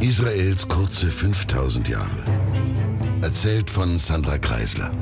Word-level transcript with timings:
Israels 0.00 0.68
kurze 0.68 1.10
5000 1.10 1.88
Jahre. 1.88 2.24
Erzählt 3.20 3.68
von 3.68 3.98
Sandra 3.98 4.38
Kreisler. 4.38 4.92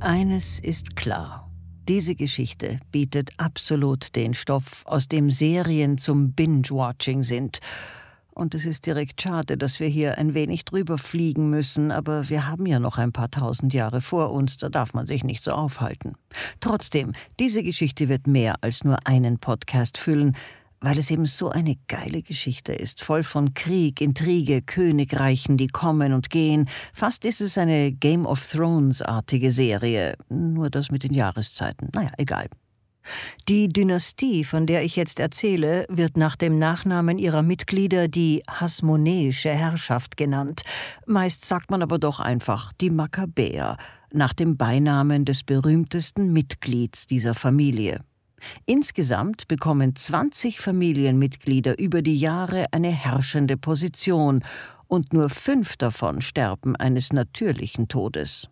Eines 0.00 0.58
ist 0.58 0.96
klar. 0.96 1.50
Diese 1.88 2.14
Geschichte 2.14 2.80
bietet 2.92 3.32
absolut 3.36 4.16
den 4.16 4.32
Stoff, 4.32 4.86
aus 4.86 5.06
dem 5.06 5.30
Serien 5.30 5.98
zum 5.98 6.32
Binge-Watching 6.32 7.22
sind. 7.22 7.58
Und 8.30 8.54
es 8.54 8.64
ist 8.64 8.86
direkt 8.86 9.20
schade, 9.20 9.58
dass 9.58 9.78
wir 9.78 9.88
hier 9.88 10.16
ein 10.16 10.32
wenig 10.32 10.64
drüber 10.64 10.96
fliegen 10.96 11.50
müssen, 11.50 11.90
aber 11.90 12.30
wir 12.30 12.48
haben 12.48 12.64
ja 12.64 12.78
noch 12.78 12.96
ein 12.96 13.12
paar 13.12 13.30
tausend 13.30 13.74
Jahre 13.74 14.00
vor 14.00 14.32
uns, 14.32 14.56
da 14.56 14.70
darf 14.70 14.94
man 14.94 15.04
sich 15.04 15.24
nicht 15.24 15.42
so 15.42 15.50
aufhalten. 15.50 16.14
Trotzdem, 16.60 17.12
diese 17.38 17.62
Geschichte 17.62 18.08
wird 18.08 18.26
mehr 18.26 18.56
als 18.62 18.82
nur 18.82 19.06
einen 19.06 19.38
Podcast 19.38 19.98
füllen, 19.98 20.34
weil 20.82 20.98
es 20.98 21.10
eben 21.10 21.26
so 21.26 21.48
eine 21.48 21.76
geile 21.88 22.22
Geschichte 22.22 22.72
ist, 22.74 23.02
voll 23.02 23.22
von 23.22 23.54
Krieg, 23.54 24.00
Intrige, 24.00 24.60
Königreichen, 24.60 25.56
die 25.56 25.68
kommen 25.68 26.12
und 26.12 26.28
gehen. 26.28 26.68
Fast 26.92 27.24
ist 27.24 27.40
es 27.40 27.56
eine 27.56 27.92
Game 27.92 28.26
of 28.26 28.46
Thrones-artige 28.46 29.50
Serie, 29.50 30.16
nur 30.28 30.68
das 30.68 30.90
mit 30.90 31.04
den 31.04 31.14
Jahreszeiten. 31.14 31.88
Naja, 31.94 32.10
egal. 32.18 32.48
Die 33.48 33.68
Dynastie, 33.68 34.44
von 34.44 34.66
der 34.66 34.84
ich 34.84 34.94
jetzt 34.94 35.18
erzähle, 35.18 35.86
wird 35.88 36.16
nach 36.16 36.36
dem 36.36 36.58
Nachnamen 36.58 37.18
ihrer 37.18 37.42
Mitglieder 37.42 38.06
die 38.06 38.42
Hasmonäische 38.48 39.50
Herrschaft 39.50 40.16
genannt. 40.16 40.62
Meist 41.06 41.44
sagt 41.44 41.70
man 41.70 41.82
aber 41.82 41.98
doch 41.98 42.20
einfach 42.20 42.72
die 42.74 42.90
Makkabäer, 42.90 43.76
nach 44.12 44.32
dem 44.34 44.56
Beinamen 44.56 45.24
des 45.24 45.42
berühmtesten 45.42 46.32
Mitglieds 46.32 47.06
dieser 47.06 47.34
Familie. 47.34 48.04
Insgesamt 48.66 49.48
bekommen 49.48 49.94
20 49.96 50.60
Familienmitglieder 50.60 51.78
über 51.78 52.02
die 52.02 52.18
Jahre 52.18 52.66
eine 52.72 52.90
herrschende 52.90 53.56
Position, 53.56 54.42
und 54.92 55.14
nur 55.14 55.30
fünf 55.30 55.78
davon 55.78 56.20
sterben 56.20 56.76
eines 56.76 57.14
natürlichen 57.14 57.88
Todes. 57.88 58.50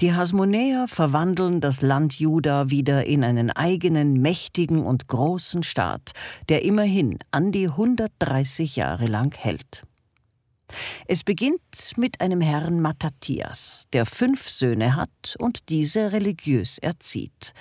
Die 0.00 0.14
Hasmonäer 0.14 0.86
verwandeln 0.86 1.62
das 1.62 1.80
Land 1.80 2.18
Juda 2.18 2.68
wieder 2.68 3.06
in 3.06 3.24
einen 3.24 3.50
eigenen 3.50 4.20
mächtigen 4.20 4.84
und 4.84 5.08
großen 5.08 5.62
Staat, 5.62 6.12
der 6.50 6.62
immerhin 6.62 7.18
an 7.30 7.52
die 7.52 7.68
130 7.68 8.76
Jahre 8.76 9.06
lang 9.06 9.34
hält. 9.34 9.84
Es 11.06 11.24
beginnt 11.24 11.94
mit 11.96 12.20
einem 12.20 12.42
Herrn 12.42 12.80
Matthias, 12.80 13.86
der 13.94 14.04
fünf 14.04 14.48
Söhne 14.48 14.94
hat 14.94 15.36
und 15.38 15.70
diese 15.70 16.12
religiös 16.12 16.76
erzieht. 16.78 17.54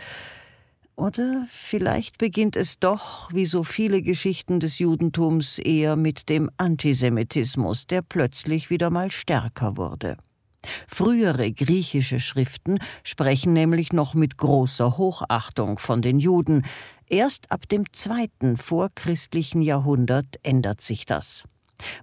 Oder 0.98 1.45
vielleicht 1.52 2.17
beginnt 2.17 2.56
es 2.56 2.80
doch, 2.80 3.31
wie 3.31 3.45
so 3.45 3.64
viele 3.64 4.02
Geschichten 4.02 4.59
des 4.59 4.80
Judentums, 4.80 5.59
eher 5.59 5.95
mit 5.95 6.28
dem 6.28 6.50
Antisemitismus, 6.58 7.86
der 7.86 8.02
plötzlich 8.02 8.72
wieder 8.72 8.90
mal 8.90 9.12
stärker 9.12 9.78
wurde. 9.78 10.18
Frühere 10.88 11.52
griechische 11.52 12.20
Schriften 12.20 12.80
sprechen 13.03 13.53
nämlich 13.53 13.94
noch 13.94 14.16
mit 14.16 14.38
großer 14.38 14.98
Hochachtung 14.98 15.78
von 15.78 16.02
den 16.02 16.18
Juden. 16.18 16.66
Erst 17.06 17.52
ab 17.52 17.70
dem 17.70 17.94
zweiten 17.94 18.58
vorchristlichen 18.58 19.62
Jahrhundert 19.62 20.40
ändert 20.42 20.81
sich 20.81 21.06
das. 21.06 21.44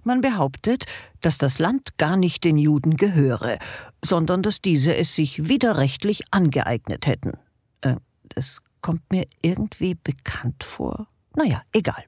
Man 0.05 0.21
behauptet, 0.21 0.85
dass 1.19 1.37
das 1.37 1.59
Land 1.59 1.97
gar 1.97 2.15
nicht 2.15 2.45
den 2.45 2.57
Juden 2.57 2.95
gehöre, 2.95 3.59
sondern 4.01 4.41
dass 4.41 4.61
diese 4.61 4.95
es 4.95 5.15
sich 5.15 5.49
widerrechtlich 5.49 6.23
angeeignet 6.31 7.07
hätten. 7.07 7.33
Äh, 7.81 7.97
das 8.29 8.61
kommt 8.85 9.11
mir 9.11 9.25
irgendwie 9.41 9.95
bekannt 9.95 10.63
vor. 10.63 11.07
Naja, 11.35 11.63
egal. 11.73 12.03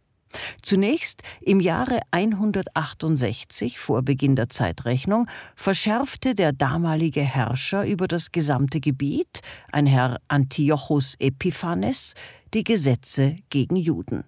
Zunächst 0.62 1.24
im 1.42 1.60
Jahre 1.60 2.02
168 2.12 3.80
vor 3.80 4.04
Beginn 4.04 4.36
der 4.36 4.50
Zeitrechnung 4.50 5.28
verschärfte 5.56 6.36
der 6.36 6.54
damalige 6.54 7.22
Herrscher 7.22 7.84
über 7.84 8.08
das 8.08 8.32
gesamte 8.32 8.80
Gebiet, 8.80 9.42
ein 9.72 9.88
Herr 9.88 10.20
Antiochus 10.28 11.16
Epiphanes, 11.18 12.14
die 12.54 12.64
Gesetze 12.64 13.38
gegen 13.50 13.76
Juden. 13.76 14.24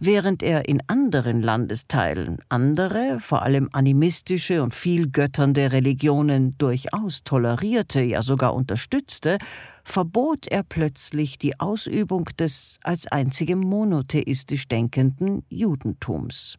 Während 0.00 0.42
er 0.42 0.68
in 0.68 0.82
anderen 0.86 1.42
Landesteilen 1.42 2.38
andere, 2.48 3.18
vor 3.20 3.42
allem 3.42 3.68
animistische 3.72 4.62
und 4.62 4.74
vielgötternde 4.74 5.72
Religionen 5.72 6.56
durchaus 6.58 7.24
tolerierte, 7.24 8.02
ja 8.02 8.22
sogar 8.22 8.54
unterstützte, 8.54 9.38
verbot 9.84 10.46
er 10.48 10.62
plötzlich 10.62 11.38
die 11.38 11.58
Ausübung 11.60 12.28
des 12.38 12.78
als 12.82 13.06
einzigem 13.06 13.60
monotheistisch 13.60 14.68
denkenden 14.68 15.44
Judentums. 15.48 16.58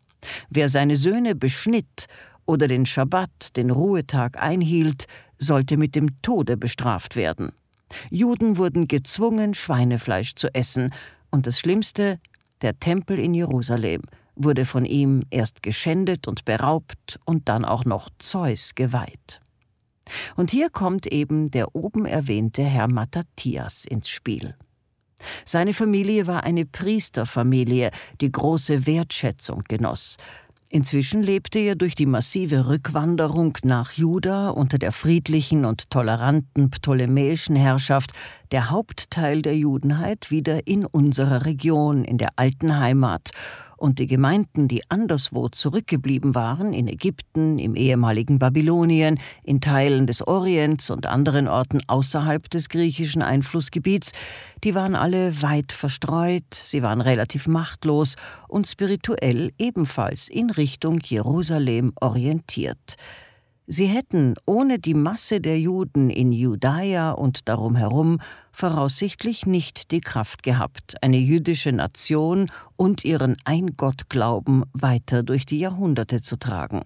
Wer 0.50 0.70
seine 0.70 0.96
Söhne 0.96 1.36
beschnitt 1.36 2.08
oder 2.46 2.68
den 2.68 2.86
Schabbat, 2.86 3.56
den 3.56 3.72
Ruhetag 3.72 4.42
einhielt, 4.42 5.06
sollte 5.38 5.78
mit 5.78 5.96
dem 5.96 6.22
Tode 6.22 6.58
bestraft 6.58 7.16
werden. 7.16 7.52
Juden 8.10 8.58
wurden 8.58 8.88
gezwungen, 8.88 9.54
Schweinefleisch 9.54 10.36
zu 10.36 10.54
essen, 10.54 10.94
und 11.32 11.48
das 11.48 11.60
Schlimmste, 11.60 12.20
der 12.62 12.80
Tempel 12.80 13.20
in 13.20 13.34
Jerusalem 13.34 14.02
wurde 14.36 14.66
von 14.66 14.86
ihm 14.86 15.24
erst 15.30 15.64
geschändet 15.64 16.28
und 16.28 16.46
beraubt 16.46 17.20
und 17.26 17.48
dann 17.50 17.66
auch 17.66 17.86
noch 17.86 18.10
Zeus 18.20 18.76
geweiht. 18.76 19.40
Und 20.36 20.52
hier 20.52 20.70
kommt 20.70 21.08
eben 21.08 21.50
der 21.52 21.76
oben 21.76 22.06
erwähnte 22.06 22.64
Herr 22.64 22.88
Matthias 22.88 23.86
ins 23.86 24.10
Spiel. 24.10 24.56
Seine 25.46 25.74
Familie 25.74 26.28
war 26.28 26.44
eine 26.44 26.66
Priesterfamilie, 26.66 27.92
die 28.22 28.32
große 28.32 28.86
Wertschätzung 28.86 29.64
genoss, 29.68 30.18
Inzwischen 30.70 31.22
lebte 31.22 31.60
er 31.60 31.76
durch 31.76 31.94
die 31.94 32.08
massive 32.08 32.68
Rückwanderung 32.68 33.58
nach 33.64 33.92
Juda 33.94 34.50
unter 34.50 34.80
der 34.80 34.92
friedlichen 34.92 35.64
und 35.64 35.92
toleranten 35.92 36.72
ptolemäischen 36.72 37.56
Herrschaft 37.56 38.14
der 38.52 38.72
Hauptteil 38.72 39.44
der 39.44 39.56
Judenheit 39.56 40.32
wieder 40.32 40.68
in 40.68 40.86
unserer 40.86 41.46
Region, 41.46 42.04
in 42.04 42.18
der 42.18 42.30
alten 42.36 42.80
Heimat, 42.80 43.30
und 43.78 44.00
die 44.00 44.08
Gemeinden, 44.08 44.68
die 44.68 44.90
anderswo 44.90 45.50
zurückgeblieben 45.50 46.36
waren, 46.36 46.74
in 46.74 46.88
Ägypten, 46.88 47.60
im 47.60 47.76
ehemaligen 47.76 48.40
Babylonien, 48.40 49.20
in 49.44 49.62
Teilen 49.62 50.08
des 50.08 50.26
Orients 50.26 50.90
und 50.90 51.08
anderen 51.08 51.48
Orten 51.48 51.80
außerhalb 51.88 52.50
des 52.50 52.70
griechischen 52.70 53.22
Einflussgebiets, 53.22 54.14
die 54.64 54.76
waren 54.76 54.96
alle 54.96 55.42
weit 55.42 55.72
verstreut, 55.72 56.54
sie 56.54 56.82
waren 56.82 57.02
relativ 57.02 57.48
machtlos 57.48 58.16
und 58.48 58.68
spirituell 58.68 59.52
ebenfalls 59.58 60.30
in 60.30 60.50
Richtung 60.50 61.00
Jerusalem 61.04 61.94
orientiert. 62.00 62.98
Sie 63.68 63.88
hätten 63.88 64.36
ohne 64.46 64.78
die 64.78 64.94
Masse 64.94 65.42
der 65.42 65.60
Juden 65.60 66.12
in 66.12 66.32
Judäa 66.32 67.12
und 67.12 67.50
darum 67.50 67.76
herum 67.76 68.20
voraussichtlich 68.52 69.48
nicht 69.48 69.90
die 69.90 70.02
Kraft 70.02 70.44
gehabt, 70.44 71.02
eine 71.02 71.18
jüdische 71.18 71.72
Nation 71.72 72.52
und 72.76 73.04
ihren 73.04 73.38
Eingottglauben 73.44 74.66
weiter 74.74 75.24
durch 75.24 75.48
die 75.48 75.60
Jahrhunderte 75.60 76.22
zu 76.22 76.38
tragen. 76.38 76.84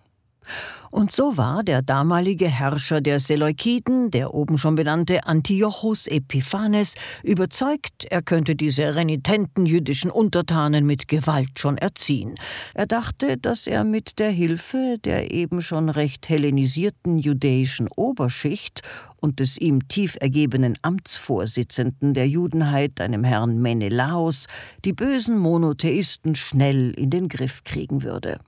Und 0.92 1.12
so 1.12 1.38
war 1.38 1.64
der 1.64 1.84
damalige 1.84 2.48
Herrscher 2.48 3.00
der 3.00 3.20
Seleukiden, 3.20 4.10
der 4.10 4.34
oben 4.34 4.58
schon 4.58 4.74
benannte 4.74 5.26
Antiochus 5.28 6.08
Epiphanes, 6.08 6.96
überzeugt, 7.24 8.06
er 8.10 8.24
könnte 8.24 8.56
diese 8.56 8.96
renitenten 8.96 9.68
jüdischen 9.68 10.10
Untertanen 10.10 10.88
mit 10.88 11.08
Gewalt 11.08 11.60
schon 11.60 11.78
erziehen. 11.78 12.36
Er 12.74 12.88
dachte, 12.88 13.38
dass 13.38 13.68
er 13.68 13.84
mit 13.84 14.18
der 14.18 14.32
Hilfe 14.32 14.98
der 15.04 15.32
eben 15.32 15.62
schon 15.62 15.90
recht 15.90 16.28
hellenisierten 16.28 17.20
judäischen 17.20 17.88
Oberschicht 17.96 18.81
und 19.18 19.40
des 19.40 19.58
ihm 19.58 19.88
tief 19.88 20.18
ergebenen 20.20 20.76
Amtsvorsitzenden 20.81 22.16
der 22.16 22.28
Judenheit, 22.28 23.00
einem 23.00 23.24
Herrn 23.24 23.62
Menelaos, 23.62 24.48
die 24.86 24.94
bösen 24.94 25.38
Monotheisten 25.38 26.34
schnell 26.34 26.92
in 26.92 27.12
den 27.12 27.30
Griff 27.30 27.63
kriegen 27.63 28.01
würde. 28.01 28.40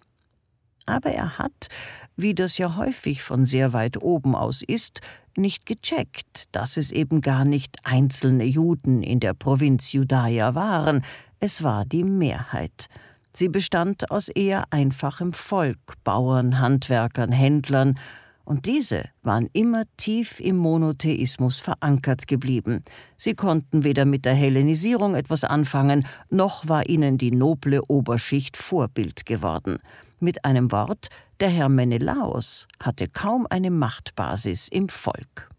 Aber 0.85 1.11
er 1.11 1.37
hat, 1.37 1.67
wie 2.15 2.33
das 2.33 2.57
ja 2.57 2.75
häufig 2.75 3.21
von 3.21 3.45
sehr 3.45 3.73
weit 3.73 4.01
oben 4.01 4.35
aus 4.35 4.61
ist, 4.61 5.01
nicht 5.37 5.65
gecheckt, 5.65 6.45
dass 6.51 6.77
es 6.77 6.91
eben 6.91 7.21
gar 7.21 7.45
nicht 7.45 7.77
einzelne 7.83 8.43
Juden 8.43 9.01
in 9.03 9.19
der 9.19 9.33
Provinz 9.33 9.93
Judaia 9.93 10.55
waren, 10.55 11.03
es 11.39 11.63
war 11.63 11.85
die 11.85 12.03
Mehrheit. 12.03 12.87
Sie 13.33 13.47
bestand 13.47 14.11
aus 14.11 14.27
eher 14.27 14.65
einfachem 14.71 15.31
Volk, 15.33 15.79
Bauern, 16.03 16.59
Handwerkern, 16.59 17.31
Händlern, 17.31 17.97
und 18.43 18.65
diese 18.65 19.05
waren 19.21 19.47
immer 19.53 19.83
tief 19.97 20.39
im 20.39 20.57
Monotheismus 20.57 21.59
verankert 21.59 22.27
geblieben. 22.27 22.83
Sie 23.15 23.33
konnten 23.33 23.83
weder 23.83 24.03
mit 24.03 24.25
der 24.25 24.33
Hellenisierung 24.33 25.15
etwas 25.15 25.43
anfangen, 25.43 26.05
noch 26.29 26.67
war 26.67 26.89
ihnen 26.89 27.17
die 27.17 27.31
noble 27.31 27.81
Oberschicht 27.87 28.57
Vorbild 28.57 29.25
geworden. 29.25 29.77
Mit 30.23 30.45
einem 30.45 30.71
Wort, 30.71 31.09
der 31.39 31.49
Herr 31.49 31.67
Menelaos 31.67 32.67
hatte 32.79 33.07
kaum 33.07 33.47
eine 33.49 33.71
Machtbasis 33.71 34.67
im 34.67 34.87
Volk. 34.87 35.49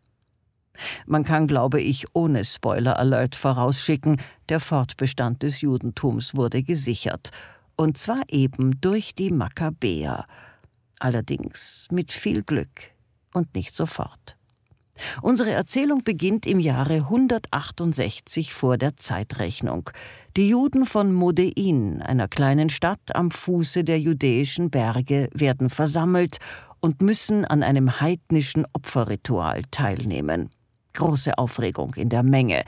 Man 1.05 1.25
kann, 1.25 1.49
glaube 1.49 1.81
ich, 1.81 2.06
ohne 2.12 2.44
Spoiler 2.44 2.97
Alert 2.97 3.35
vorausschicken, 3.35 4.20
der 4.49 4.61
Fortbestand 4.61 5.43
des 5.43 5.62
Judentums 5.62 6.37
wurde 6.37 6.62
gesichert. 6.62 7.31
und 7.75 7.99
zwar 7.99 8.23
eben 8.29 8.81
durch 8.81 9.17
die 9.17 9.32
Makkabäer, 9.32 10.26
allerdings 11.00 11.88
mit 11.91 12.12
viel 12.12 12.44
Glück 12.44 12.93
und 13.32 13.56
nicht 13.56 13.75
sofort. 13.75 14.37
Unsere 15.23 15.50
Erzählung 15.50 16.05
beginnt 16.05 16.47
im 16.47 16.61
Jahre 16.61 16.94
168 16.94 18.53
vor 18.53 18.76
der 18.79 18.97
Zeitrechnung. 18.97 19.91
Die 20.34 20.49
Juden 20.49 20.87
von 20.87 21.12
Modein, 21.12 22.00
einer 22.00 22.26
kleinen 22.26 22.70
Stadt 22.70 23.14
am 23.14 23.31
Fuße 23.31 23.84
der 23.84 24.00
judäischen 24.00 24.70
Berge, 24.70 25.29
werden 25.34 25.69
versammelt 25.69 26.38
und 26.81 27.02
müssen 27.02 27.44
an 27.44 27.62
einem 27.62 28.00
heidnischen 28.00 28.64
Opferritual 28.73 29.61
teilnehmen. 29.70 30.49
Große 30.94 31.37
Aufregung 31.37 31.93
in 31.96 32.08
der 32.08 32.23
Menge. 32.23 32.62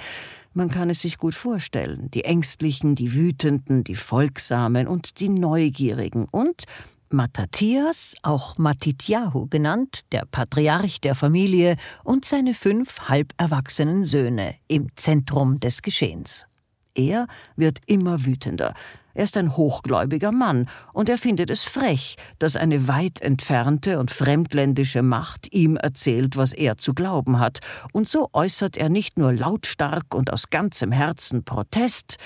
Man 0.52 0.68
kann 0.68 0.90
es 0.90 1.00
sich 1.00 1.16
gut 1.16 1.34
vorstellen. 1.34 2.10
Die 2.12 2.26
Ängstlichen, 2.26 2.96
die 2.96 3.14
Wütenden, 3.14 3.82
die 3.82 3.94
Folgsamen 3.94 4.86
und 4.86 5.18
die 5.20 5.30
Neugierigen 5.30 6.26
und 6.26 6.64
Matthias, 7.08 8.14
auch 8.22 8.58
Matityahu 8.58 9.46
genannt, 9.46 10.00
der 10.12 10.26
Patriarch 10.30 11.00
der 11.00 11.14
Familie, 11.14 11.76
und 12.02 12.26
seine 12.26 12.52
fünf 12.52 13.08
halberwachsenen 13.08 14.04
Söhne 14.04 14.56
im 14.68 14.88
Zentrum 14.96 15.60
des 15.60 15.80
Geschehens. 15.80 16.46
Er 16.94 17.26
wird 17.56 17.80
immer 17.86 18.24
wütender. 18.24 18.74
Er 19.14 19.24
ist 19.24 19.36
ein 19.36 19.56
hochgläubiger 19.56 20.32
Mann, 20.32 20.68
und 20.92 21.08
er 21.08 21.18
findet 21.18 21.48
es 21.48 21.62
frech, 21.62 22.16
dass 22.40 22.56
eine 22.56 22.88
weit 22.88 23.20
entfernte 23.20 24.00
und 24.00 24.10
fremdländische 24.10 25.02
Macht 25.02 25.52
ihm 25.52 25.76
erzählt, 25.76 26.36
was 26.36 26.52
er 26.52 26.78
zu 26.78 26.94
glauben 26.94 27.38
hat, 27.38 27.60
und 27.92 28.08
so 28.08 28.28
äußert 28.32 28.76
er 28.76 28.88
nicht 28.88 29.16
nur 29.16 29.32
lautstark 29.32 30.14
und 30.14 30.32
aus 30.32 30.50
ganzem 30.50 30.90
Herzen 30.90 31.44
Protest, 31.44 32.16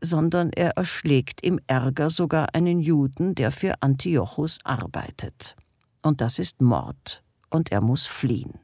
sondern 0.00 0.50
er 0.52 0.76
erschlägt 0.76 1.40
im 1.42 1.58
Ärger 1.66 2.10
sogar 2.10 2.54
einen 2.54 2.78
Juden, 2.80 3.34
der 3.34 3.50
für 3.50 3.74
Antiochus 3.82 4.58
arbeitet. 4.62 5.56
Und 6.02 6.20
das 6.20 6.38
ist 6.38 6.60
Mord, 6.60 7.24
und 7.50 7.72
er 7.72 7.80
muss 7.80 8.06
fliehen. 8.06 8.60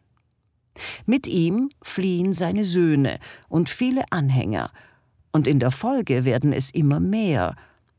Mit 1.04 1.26
ihm 1.26 1.70
fliehen 1.82 2.32
seine 2.32 2.64
Söhne 2.64 3.18
und 3.48 3.68
viele 3.68 4.04
Anhänger, 4.10 4.70
und 5.32 5.46
in 5.46 5.60
der 5.60 5.70
Folge 5.70 6.24
werden 6.24 6.52
es 6.52 6.70
immer 6.70 7.00
mehr, 7.00 7.54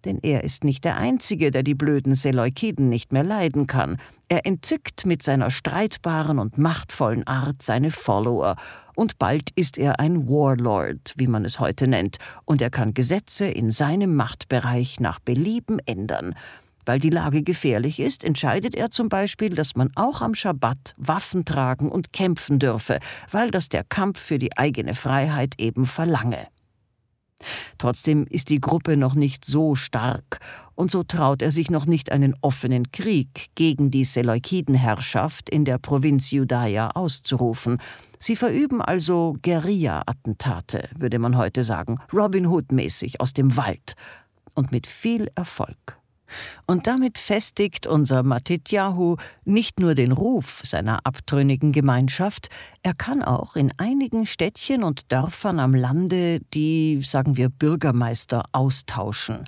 denn 0.05 0.19
er 0.21 0.43
ist 0.43 0.63
nicht 0.63 0.83
der 0.83 0.97
Einzige, 0.97 1.51
der 1.51 1.63
die 1.63 1.75
blöden 1.75 2.15
Seleukiden 2.15 2.89
nicht 2.89 3.11
mehr 3.11 3.23
leiden 3.23 3.67
kann. 3.67 3.97
Er 4.29 4.45
entzückt 4.45 5.05
mit 5.05 5.21
seiner 5.21 5.49
streitbaren 5.51 6.39
und 6.39 6.57
machtvollen 6.57 7.27
Art 7.27 7.61
seine 7.61 7.91
Follower, 7.91 8.55
und 8.95 9.19
bald 9.19 9.49
ist 9.55 9.77
er 9.77 9.99
ein 9.99 10.27
Warlord, 10.27 11.13
wie 11.17 11.27
man 11.27 11.45
es 11.45 11.59
heute 11.59 11.87
nennt, 11.87 12.17
und 12.45 12.61
er 12.61 12.69
kann 12.69 12.93
Gesetze 12.93 13.45
in 13.45 13.71
seinem 13.71 14.15
Machtbereich 14.15 14.99
nach 14.99 15.19
Belieben 15.19 15.79
ändern. 15.85 16.35
Weil 16.85 16.99
die 16.99 17.09
Lage 17.09 17.43
gefährlich 17.43 17.99
ist, 17.99 18.23
entscheidet 18.23 18.75
er 18.75 18.89
zum 18.89 19.07
Beispiel, 19.07 19.49
dass 19.49 19.75
man 19.75 19.91
auch 19.95 20.21
am 20.21 20.33
Schabbat 20.33 20.93
Waffen 20.97 21.45
tragen 21.45 21.89
und 21.89 22.11
kämpfen 22.11 22.59
dürfe, 22.59 22.99
weil 23.29 23.51
das 23.51 23.69
der 23.69 23.83
Kampf 23.83 24.19
für 24.19 24.39
die 24.39 24.57
eigene 24.57 24.95
Freiheit 24.95 25.55
eben 25.57 25.85
verlange. 25.85 26.47
Trotzdem 27.77 28.25
ist 28.29 28.49
die 28.49 28.61
Gruppe 28.61 28.97
noch 28.97 29.15
nicht 29.15 29.45
so 29.45 29.75
stark, 29.75 30.39
und 30.75 30.89
so 30.89 31.03
traut 31.03 31.41
er 31.41 31.51
sich 31.51 31.69
noch 31.69 31.85
nicht 31.85 32.11
einen 32.11 32.35
offenen 32.41 32.91
Krieg 32.91 33.49
gegen 33.55 33.91
die 33.91 34.03
Seleukidenherrschaft 34.03 35.49
in 35.49 35.63
der 35.63 35.77
Provinz 35.77 36.31
Judaia 36.31 36.91
auszurufen. 36.91 37.79
Sie 38.17 38.35
verüben 38.35 38.81
also 38.81 39.35
Guerilla-Attentate, 39.43 40.89
würde 40.97 41.19
man 41.19 41.37
heute 41.37 41.63
sagen, 41.63 41.99
Robin 42.11 42.47
Hood-mäßig 42.47 43.21
aus 43.21 43.33
dem 43.33 43.57
Wald, 43.57 43.93
und 44.53 44.71
mit 44.71 44.87
viel 44.87 45.29
Erfolg. 45.35 46.00
Und 46.65 46.87
damit 46.87 47.17
festigt 47.17 47.87
unser 47.87 48.23
Matityahu 48.23 49.17
nicht 49.45 49.79
nur 49.79 49.95
den 49.95 50.11
Ruf 50.11 50.61
seiner 50.63 51.05
abtrünnigen 51.05 51.71
Gemeinschaft, 51.71 52.49
er 52.83 52.93
kann 52.93 53.21
auch 53.21 53.55
in 53.55 53.71
einigen 53.77 54.25
Städtchen 54.25 54.83
und 54.83 55.11
Dörfern 55.11 55.59
am 55.59 55.75
Lande 55.75 56.39
die, 56.53 57.01
sagen 57.03 57.37
wir, 57.37 57.49
Bürgermeister 57.49 58.43
austauschen. 58.51 59.45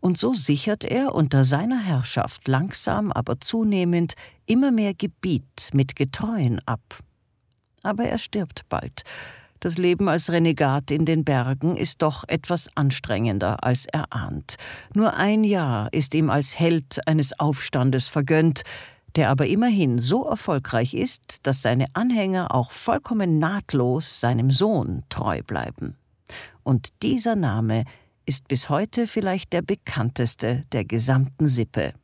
Und 0.00 0.16
so 0.16 0.32
sichert 0.32 0.84
er 0.84 1.14
unter 1.14 1.44
seiner 1.44 1.78
Herrschaft 1.78 2.48
langsam, 2.48 3.12
aber 3.12 3.38
zunehmend 3.38 4.14
immer 4.46 4.70
mehr 4.70 4.94
Gebiet 4.94 5.70
mit 5.72 5.94
Getreuen 5.94 6.58
ab. 6.66 7.00
Aber 7.82 8.04
er 8.04 8.18
stirbt 8.18 8.68
bald, 8.68 9.04
das 9.60 9.78
Leben 9.78 10.08
als 10.08 10.30
Renegat 10.32 10.90
in 10.90 11.04
den 11.04 11.24
Bergen 11.24 11.76
ist 11.76 12.02
doch 12.02 12.24
etwas 12.26 12.68
anstrengender, 12.76 13.62
als 13.62 13.86
er 13.86 14.12
ahnt. 14.12 14.56
Nur 14.94 15.14
ein 15.14 15.44
Jahr 15.44 15.92
ist 15.92 16.14
ihm 16.14 16.30
als 16.30 16.58
Held 16.58 17.06
eines 17.06 17.38
Aufstandes 17.38 18.08
vergönnt, 18.08 18.62
der 19.16 19.28
aber 19.28 19.46
immerhin 19.46 19.98
so 19.98 20.24
erfolgreich 20.24 20.94
ist, 20.94 21.46
dass 21.46 21.62
seine 21.62 21.86
Anhänger 21.92 22.54
auch 22.54 22.70
vollkommen 22.70 23.38
nahtlos 23.38 24.20
seinem 24.20 24.50
Sohn 24.50 25.02
treu 25.08 25.42
bleiben. 25.42 25.96
Und 26.62 26.88
dieser 27.02 27.36
Name 27.36 27.84
ist 28.24 28.48
bis 28.48 28.68
heute 28.68 29.06
vielleicht 29.06 29.52
der 29.52 29.62
bekannteste 29.62 30.64
der 30.72 30.84
gesamten 30.84 31.48
Sippe. 31.48 31.94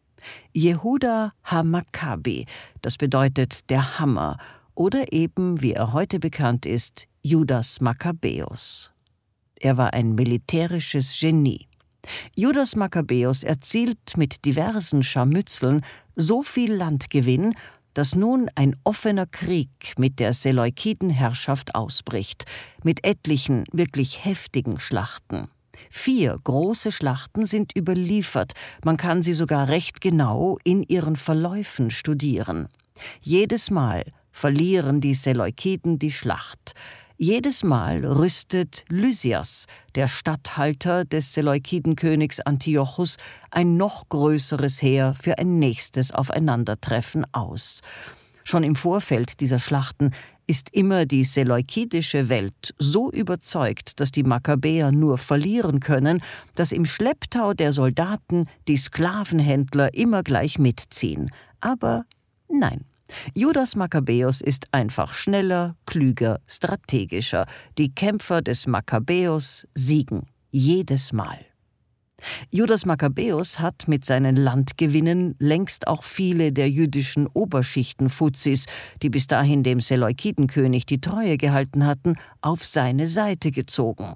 Jehuda 0.53 1.33
HaMaccabi, 1.45 2.47
das 2.83 2.97
bedeutet 2.97 3.71
der 3.71 3.99
Hammer, 4.01 4.39
oder 4.77 5.13
eben, 5.13 5.61
wie 5.61 5.73
er 5.73 5.93
heute 5.93 6.21
bekannt 6.21 6.67
ist, 6.67 7.07
Judas 7.23 7.81
Makkabäus. 7.81 8.93
Er 9.59 9.77
war 9.77 9.93
ein 9.95 10.15
militärisches 10.15 11.19
Genie. 11.19 11.67
Judas 12.37 12.77
Makkabäus 12.77 13.43
erzielt 13.43 14.17
mit 14.17 14.45
diversen 14.45 15.03
Scharmützeln 15.03 15.85
so 16.15 16.43
viel 16.43 16.73
Landgewinn, 16.73 17.55
dass 17.95 18.15
nun 18.15 18.51
ein 18.55 18.77
offener 18.85 19.27
Krieg 19.27 19.95
mit 19.99 20.21
der 20.21 20.35
Seleukidenherrschaft 20.35 21.75
ausbricht, 21.75 22.45
mit 22.85 23.05
etlichen 23.05 23.65
wirklich 23.73 24.25
heftigen 24.25 24.79
Schlachten. 24.79 25.49
Vier 25.91 26.39
große 26.45 26.93
Schlachten 26.93 27.47
sind 27.47 27.77
überliefert, 27.77 28.53
man 28.85 28.97
kann 28.97 29.23
sie 29.23 29.33
sogar 29.33 29.69
recht 29.69 30.01
genau 30.01 30.59
in 30.63 30.83
ihren 30.83 31.17
Verläufen 31.17 31.91
studieren. 31.91 32.69
Jedes 33.21 33.71
Mal 33.71 34.05
verlieren 34.37 35.01
die 35.01 35.15
Seleukiden 35.15 35.99
die 35.99 36.11
Schlacht. 36.11 36.75
Jedes 37.17 37.65
Mal 37.65 38.05
rüstet 38.05 38.85
Lysias, 38.91 39.65
der 39.95 40.07
Statthalter 40.07 41.07
des 41.07 41.33
Seleukidenkönigs 41.33 42.41
Antiochus, 42.41 43.17
ein 43.51 43.79
noch 43.79 44.11
größeres 44.11 44.83
Heer 44.83 45.15
für 45.19 45.39
ein 45.39 45.59
nächstes 45.59 46.13
Aufeinandertreffen 46.13 47.25
aus. 47.33 47.81
Schon 48.45 48.63
im 48.63 48.77
Vorfeld 48.77 49.41
dieser 49.41 49.59
Schlachten 49.59 50.11
ist 50.47 50.69
immer 50.75 51.07
die 51.07 51.25
seleukidische 51.25 52.29
Welt 52.29 52.75
so 52.79 53.11
überzeugt, 53.11 53.99
dass 53.99 54.13
die 54.13 54.23
Makkabäer 54.23 54.93
nur 54.93 55.17
verlieren 55.17 55.81
können, 55.81 56.23
dass 56.55 56.73
im 56.73 56.85
Schlepptau 56.85 57.55
der 57.55 57.73
Soldaten 57.73 58.45
die 58.69 58.77
Sklavenhändler 58.77 59.95
immer 59.95 60.23
gleich 60.23 60.59
mitziehen. 60.59 61.31
Aber 61.61 62.05
nein, 62.49 62.85
Judas 63.35 63.77
Makkabäus 63.77 64.41
ist 64.41 64.69
einfach 64.73 65.15
schneller, 65.15 65.77
klüger, 65.87 66.41
strategischer. 66.47 67.47
Die 67.79 67.95
Kämpfer 67.95 68.43
des 68.43 68.67
Makkabäus 68.67 69.67
siegen 69.75 70.27
jedes 70.51 71.13
Mal. 71.13 71.39
Judas 72.51 72.87
Makkabäus 72.87 73.61
hat 73.61 73.89
mit 73.89 74.05
seinen 74.07 74.37
Landgewinnen 74.37 75.35
längst 75.39 75.87
auch 75.87 76.03
viele 76.03 76.51
der 76.51 76.71
jüdischen 76.71 77.27
Oberschichtenfuzis, 77.27 78.65
die 79.03 79.11
bis 79.11 79.27
dahin 79.27 79.63
dem 79.63 79.81
Seleukidenkönig 79.81 80.87
die 80.87 81.01
Treue 81.01 81.37
gehalten 81.37 81.85
hatten, 81.85 82.15
auf 82.41 82.65
seine 82.65 83.07
Seite 83.07 83.51
gezogen. 83.51 84.15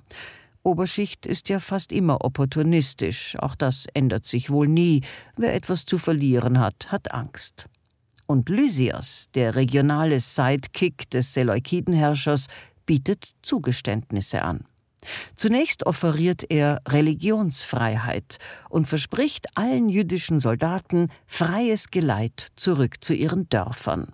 Oberschicht 0.62 1.26
ist 1.26 1.49
ja 1.50 1.59
fast 1.59 1.92
immer 1.92 2.25
opportunistisch, 2.25 3.37
auch 3.38 3.54
das 3.54 3.87
ändert 3.92 4.25
sich 4.25 4.50
wohl 4.50 4.66
nie. 4.66 5.02
Wer 5.37 5.54
etwas 5.54 5.85
zu 5.85 5.99
verlieren 5.99 6.59
hat, 6.59 6.90
hat 6.90 7.12
Angst 7.12 7.66
und 8.30 8.49
Lysias, 8.49 9.28
der 9.34 9.56
regionale 9.56 10.20
Sidekick 10.20 11.10
des 11.10 11.34
Seleukidenherrschers, 11.34 12.46
bietet 12.87 13.28
Zugeständnisse 13.42 14.42
an. 14.42 14.64
Zunächst 15.34 15.84
offeriert 15.84 16.44
er 16.49 16.80
Religionsfreiheit 16.87 18.38
und 18.68 18.88
verspricht 18.88 19.56
allen 19.56 19.88
jüdischen 19.88 20.38
Soldaten 20.38 21.08
freies 21.26 21.90
Geleit 21.90 22.49
zurück 22.54 23.02
zu 23.02 23.14
ihren 23.14 23.49
Dörfern. 23.49 24.12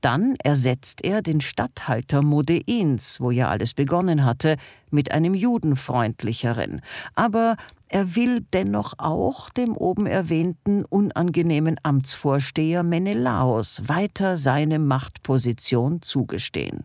Dann 0.00 0.36
ersetzt 0.42 1.04
er 1.04 1.22
den 1.22 1.40
Statthalter 1.40 2.22
Modeins, 2.22 3.20
wo 3.20 3.30
ja 3.30 3.48
alles 3.48 3.74
begonnen 3.74 4.24
hatte, 4.24 4.56
mit 4.90 5.12
einem 5.12 5.34
judenfreundlicheren. 5.34 6.80
Aber 7.14 7.56
er 7.88 8.14
will 8.14 8.46
dennoch 8.52 8.94
auch 8.98 9.50
dem 9.50 9.76
oben 9.76 10.06
erwähnten 10.06 10.84
unangenehmen 10.84 11.76
Amtsvorsteher 11.82 12.82
Menelaos 12.82 13.82
weiter 13.86 14.36
seine 14.36 14.78
Machtposition 14.78 16.02
zugestehen. 16.02 16.84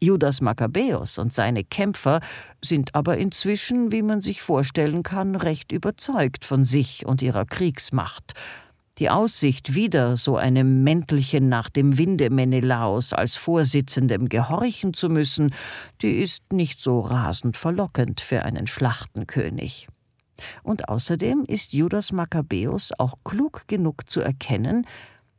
Judas 0.00 0.40
Makkabäus 0.40 1.18
und 1.18 1.32
seine 1.32 1.62
Kämpfer 1.62 2.20
sind 2.60 2.94
aber 2.94 3.18
inzwischen, 3.18 3.92
wie 3.92 4.02
man 4.02 4.20
sich 4.20 4.42
vorstellen 4.42 5.04
kann, 5.04 5.36
recht 5.36 5.70
überzeugt 5.70 6.44
von 6.44 6.64
sich 6.64 7.06
und 7.06 7.22
ihrer 7.22 7.44
Kriegsmacht. 7.44 8.32
Die 8.98 9.08
Aussicht, 9.08 9.74
wieder 9.74 10.18
so 10.18 10.36
einem 10.36 10.84
Mäntelchen 10.84 11.48
nach 11.48 11.70
dem 11.70 11.96
Winde 11.96 12.28
Menelaos 12.28 13.14
als 13.14 13.36
Vorsitzendem 13.36 14.28
gehorchen 14.28 14.92
zu 14.92 15.08
müssen, 15.08 15.54
die 16.02 16.20
ist 16.20 16.52
nicht 16.52 16.78
so 16.78 17.00
rasend 17.00 17.56
verlockend 17.56 18.20
für 18.20 18.42
einen 18.42 18.66
Schlachtenkönig. 18.66 19.88
Und 20.62 20.90
außerdem 20.90 21.44
ist 21.48 21.72
Judas 21.72 22.12
Makkabäus 22.12 22.92
auch 22.98 23.14
klug 23.24 23.66
genug 23.66 24.10
zu 24.10 24.20
erkennen, 24.20 24.86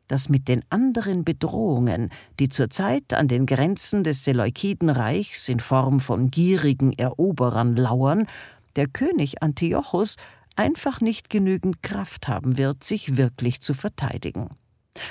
dass 0.07 0.29
mit 0.29 0.47
den 0.47 0.63
anderen 0.69 1.23
Bedrohungen, 1.23 2.09
die 2.39 2.49
zurzeit 2.49 3.13
an 3.13 3.27
den 3.27 3.45
Grenzen 3.45 4.03
des 4.03 4.23
Seleukidenreichs 4.25 5.47
in 5.47 5.59
Form 5.59 5.99
von 5.99 6.31
gierigen 6.31 6.91
Eroberern 6.93 7.75
lauern, 7.75 8.27
der 8.75 8.87
König 8.87 9.43
Antiochus 9.43 10.15
einfach 10.55 11.01
nicht 11.01 11.29
genügend 11.29 11.83
Kraft 11.83 12.27
haben 12.27 12.57
wird, 12.57 12.83
sich 12.83 13.17
wirklich 13.17 13.61
zu 13.61 13.73
verteidigen. 13.73 14.49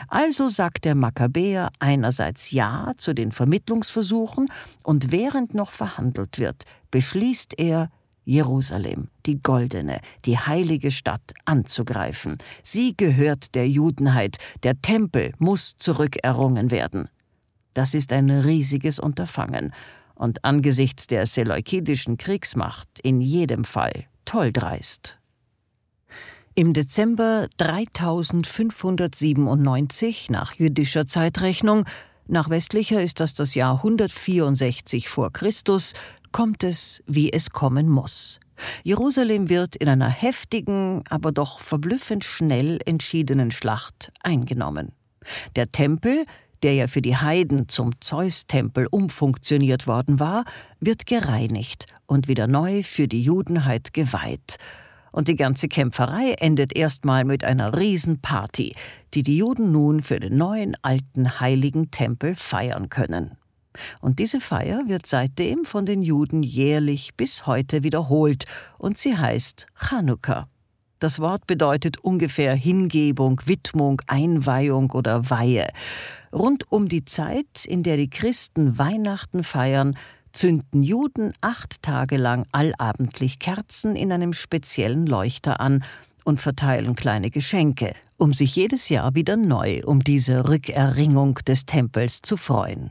Also 0.08 0.48
sagt 0.48 0.84
der 0.84 0.94
Makkabäer 0.94 1.70
einerseits 1.78 2.52
Ja 2.52 2.92
zu 2.96 3.14
den 3.14 3.32
Vermittlungsversuchen 3.32 4.48
und 4.84 5.10
während 5.10 5.54
noch 5.54 5.70
verhandelt 5.70 6.38
wird, 6.38 6.64
beschließt 6.90 7.58
er, 7.58 7.90
Jerusalem, 8.24 9.08
die 9.26 9.42
goldene, 9.42 10.00
die 10.24 10.38
heilige 10.38 10.92
Stadt, 10.92 11.32
anzugreifen. 11.44 12.38
Sie 12.62 12.96
gehört 12.96 13.56
der 13.56 13.68
Judenheit, 13.68 14.36
der 14.62 14.80
Tempel 14.80 15.32
muss 15.38 15.74
zurückerrungen 15.76 16.70
werden. 16.70 17.08
Das 17.74 17.94
ist 17.94 18.12
ein 18.12 18.30
riesiges 18.30 19.00
Unterfangen 19.00 19.74
und 20.14 20.44
angesichts 20.44 21.08
der 21.08 21.26
seleukidischen 21.26 22.16
Kriegsmacht 22.16 22.88
in 23.02 23.20
jedem 23.20 23.64
Fall 23.64 24.04
tolldreist. 24.24 25.18
Im 26.54 26.74
Dezember 26.74 27.48
3597 27.56 30.28
nach 30.28 30.52
jüdischer 30.52 31.06
Zeitrechnung, 31.06 31.86
nach 32.28 32.50
westlicher 32.50 33.02
ist 33.02 33.20
das 33.20 33.32
das 33.32 33.54
Jahr 33.54 33.76
164 33.76 35.08
vor 35.08 35.32
Christus, 35.32 35.94
kommt 36.30 36.62
es, 36.62 37.02
wie 37.06 37.32
es 37.32 37.52
kommen 37.52 37.88
muss. 37.88 38.38
Jerusalem 38.84 39.48
wird 39.48 39.76
in 39.76 39.88
einer 39.88 40.10
heftigen, 40.10 41.04
aber 41.08 41.32
doch 41.32 41.58
verblüffend 41.58 42.22
schnell 42.22 42.80
entschiedenen 42.84 43.50
Schlacht 43.50 44.12
eingenommen. 44.22 44.92
Der 45.56 45.72
Tempel, 45.72 46.26
der 46.62 46.74
ja 46.74 46.86
für 46.86 47.00
die 47.00 47.16
Heiden 47.16 47.70
zum 47.70 47.98
Zeus-Tempel 47.98 48.88
umfunktioniert 48.90 49.86
worden 49.86 50.20
war, 50.20 50.44
wird 50.80 51.06
gereinigt 51.06 51.86
und 52.04 52.28
wieder 52.28 52.46
neu 52.46 52.82
für 52.82 53.08
die 53.08 53.22
Judenheit 53.22 53.94
geweiht. 53.94 54.58
Und 55.12 55.28
die 55.28 55.36
ganze 55.36 55.68
Kämpferei 55.68 56.32
endet 56.38 56.76
erstmal 56.76 57.24
mit 57.24 57.44
einer 57.44 57.78
Riesenparty, 57.78 58.74
die 59.14 59.22
die 59.22 59.36
Juden 59.36 59.70
nun 59.70 60.02
für 60.02 60.18
den 60.18 60.36
neuen 60.36 60.74
alten 60.82 61.38
heiligen 61.38 61.90
Tempel 61.90 62.34
feiern 62.34 62.88
können. 62.88 63.36
Und 64.00 64.18
diese 64.18 64.40
Feier 64.40 64.82
wird 64.86 65.06
seitdem 65.06 65.64
von 65.64 65.86
den 65.86 66.02
Juden 66.02 66.42
jährlich 66.42 67.14
bis 67.16 67.46
heute 67.46 67.82
wiederholt, 67.82 68.46
und 68.78 68.98
sie 68.98 69.16
heißt 69.16 69.66
Chanukka. 69.74 70.48
Das 70.98 71.18
Wort 71.18 71.46
bedeutet 71.48 71.98
ungefähr 71.98 72.54
Hingebung, 72.54 73.40
Widmung, 73.46 74.00
Einweihung 74.06 74.92
oder 74.92 75.30
Weihe. 75.30 75.68
Rund 76.32 76.70
um 76.70 76.88
die 76.88 77.04
Zeit, 77.04 77.64
in 77.66 77.82
der 77.82 77.96
die 77.96 78.08
Christen 78.08 78.78
Weihnachten 78.78 79.42
feiern, 79.42 79.96
zünden 80.32 80.82
Juden 80.82 81.32
acht 81.40 81.82
Tage 81.82 82.16
lang 82.16 82.46
allabendlich 82.52 83.38
Kerzen 83.38 83.96
in 83.96 84.12
einem 84.12 84.32
speziellen 84.32 85.06
Leuchter 85.06 85.60
an 85.60 85.84
und 86.24 86.40
verteilen 86.40 86.94
kleine 86.94 87.30
Geschenke, 87.30 87.94
um 88.16 88.32
sich 88.32 88.54
jedes 88.56 88.88
Jahr 88.88 89.14
wieder 89.14 89.36
neu 89.36 89.82
um 89.84 90.00
diese 90.00 90.48
Rückerringung 90.48 91.34
des 91.46 91.66
Tempels 91.66 92.22
zu 92.22 92.36
freuen. 92.36 92.90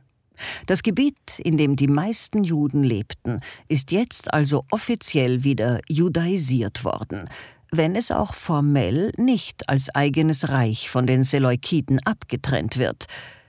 Das 0.65 0.83
Gebiet, 0.83 1.39
in 1.39 1.57
dem 1.57 1.75
die 1.75 1.87
meisten 1.87 2.43
Juden 2.43 2.83
lebten, 2.83 3.41
ist 3.67 3.91
jetzt 3.91 4.33
also 4.33 4.65
offiziell 4.71 5.43
wieder 5.43 5.79
judaisiert 5.87 6.83
worden, 6.83 7.29
wenn 7.71 7.95
es 7.95 8.11
auch 8.11 8.33
formell 8.33 9.11
nicht 9.17 9.69
als 9.69 9.93
eigenes 9.93 10.49
Reich 10.49 10.89
von 10.89 11.07
den 11.07 11.23
Seleukiden 11.23 11.99
abgetrennt 12.05 12.77
wird. 12.77 13.05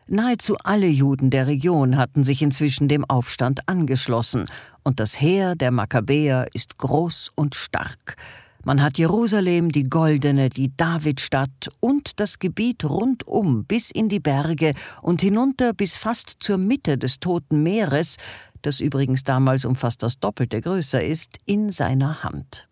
Nahezu 0.07 0.57
alle 0.65 0.89
Juden 0.89 1.31
der 1.31 1.47
Region 1.47 1.97
hatten 1.97 2.25
sich 2.25 2.43
inzwischen 2.43 2.89
dem 2.89 3.05
Aufstand 3.05 3.69
angeschlossen, 3.69 4.47
und 4.85 4.99
das 4.99 5.21
Heer 5.21 5.55
der 5.55 5.71
Makkabäer 5.71 6.49
ist 6.55 6.77
groß 6.79 7.31
und 7.37 7.55
stark. 7.55 8.17
Man 8.65 8.81
hat 8.81 8.99
Jerusalem, 8.99 9.73
die 9.73 9.85
goldene, 9.85 10.49
die 10.49 10.77
Davidstadt 10.77 11.69
und 11.81 12.21
das 12.21 12.39
Gebiet 12.39 12.85
rundum 12.85 13.65
bis 13.65 13.91
in 13.91 14.09
die 14.09 14.21
Berge 14.21 14.75
und 15.03 15.21
hinunter 15.21 15.73
bis 15.73 15.97
fast 15.97 16.37
zur 16.41 16.59
Mitte 16.59 16.97
des 16.97 17.19
Toten 17.19 17.63
Meeres, 17.63 18.17
das 18.63 18.81
übrigens 18.81 19.25
damals 19.25 19.65
um 19.65 19.75
fast 19.75 20.03
das 20.03 20.21
Doppelte 20.21 20.61
größer 20.61 21.03
ist, 21.03 21.39
in 21.45 21.71
seiner 21.71 22.23
Hand. 22.23 22.69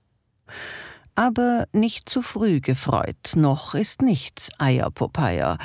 Aber 1.17 1.67
nicht 1.73 2.09
zu 2.09 2.23
früh 2.23 2.61
gefreut, 2.61 3.33
noch 3.35 3.75
ist 3.75 4.01
nichts 4.01 4.51
Eierpopeia 4.59 5.59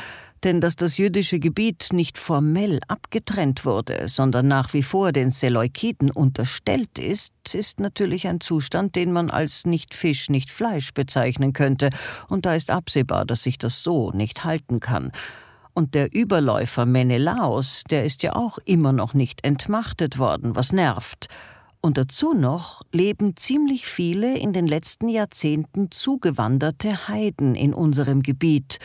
denn 0.45 0.61
dass 0.61 0.75
das 0.75 0.97
jüdische 0.97 1.39
Gebiet 1.39 1.89
nicht 1.91 2.19
formell 2.19 2.79
abgetrennt 2.87 3.65
wurde, 3.65 4.07
sondern 4.07 4.47
nach 4.47 4.73
wie 4.73 4.83
vor 4.83 5.11
den 5.11 5.31
Seleukiden 5.31 6.11
unterstellt 6.11 6.99
ist, 6.99 7.33
ist 7.53 7.79
natürlich 7.79 8.27
ein 8.27 8.39
Zustand, 8.39 8.95
den 8.95 9.11
man 9.11 9.31
als 9.31 9.65
nicht 9.65 9.95
Fisch, 9.95 10.29
nicht 10.29 10.51
Fleisch 10.51 10.93
bezeichnen 10.93 11.51
könnte, 11.51 11.89
und 12.29 12.45
da 12.45 12.53
ist 12.53 12.69
absehbar, 12.69 13.25
dass 13.25 13.41
sich 13.41 13.57
das 13.57 13.81
so 13.81 14.11
nicht 14.11 14.43
halten 14.43 14.79
kann. 14.79 15.11
Und 15.73 15.95
der 15.95 16.13
Überläufer 16.13 16.85
Menelaos, 16.85 17.83
der 17.89 18.05
ist 18.05 18.21
ja 18.21 18.35
auch 18.35 18.59
immer 18.65 18.93
noch 18.93 19.15
nicht 19.15 19.43
entmachtet 19.43 20.19
worden, 20.19 20.55
was 20.55 20.71
nervt. 20.71 21.27
Und 21.81 21.97
dazu 21.97 22.33
noch 22.33 22.83
leben 22.91 23.35
ziemlich 23.35 23.87
viele 23.87 24.37
in 24.37 24.53
den 24.53 24.67
letzten 24.67 25.09
Jahrzehnten 25.09 25.89
zugewanderte 25.89 27.07
Heiden 27.07 27.55
in 27.55 27.73
unserem 27.73 28.21
Gebiet, 28.21 28.79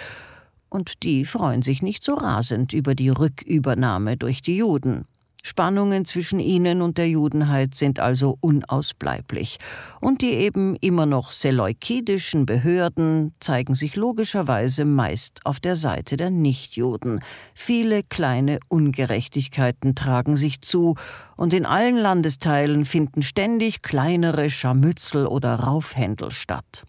und 0.71 1.03
die 1.03 1.25
freuen 1.25 1.62
sich 1.62 1.83
nicht 1.83 2.03
so 2.03 2.15
rasend 2.15 2.73
über 2.73 2.95
die 2.95 3.11
Rückübernahme 3.11 4.17
durch 4.17 4.41
die 4.41 4.57
Juden. 4.57 5.05
Spannungen 5.43 6.05
zwischen 6.05 6.39
ihnen 6.39 6.83
und 6.83 6.99
der 6.99 7.09
Judenheit 7.09 7.75
sind 7.75 7.99
also 7.99 8.37
unausbleiblich, 8.41 9.59
und 10.00 10.23
die 10.23 10.33
eben 10.33 10.77
immer 10.77 11.07
noch 11.07 11.31
seleukidischen 11.31 12.47
Behörden 12.47 13.35
zeigen 13.41 13.75
sich 13.75 13.97
logischerweise 13.97 14.85
meist 14.85 15.41
auf 15.45 15.61
der 15.61 15.77
Seite 15.77 16.17
der 16.17 16.31
Nichtjuden. 16.31 17.21
Viele 17.55 18.03
kleine 18.03 18.61
Ungerechtigkeiten 18.69 19.95
tragen 19.95 20.37
sich 20.37 20.61
zu, 20.61 20.97
und 21.37 21.55
in 21.55 21.65
allen 21.65 21.97
Landesteilen 21.97 22.85
finden 22.85 23.23
ständig 23.23 23.81
kleinere 23.81 24.50
Scharmützel 24.50 25.27
oder 25.27 25.55
Raufhändel 25.55 26.33
statt. 26.33 26.85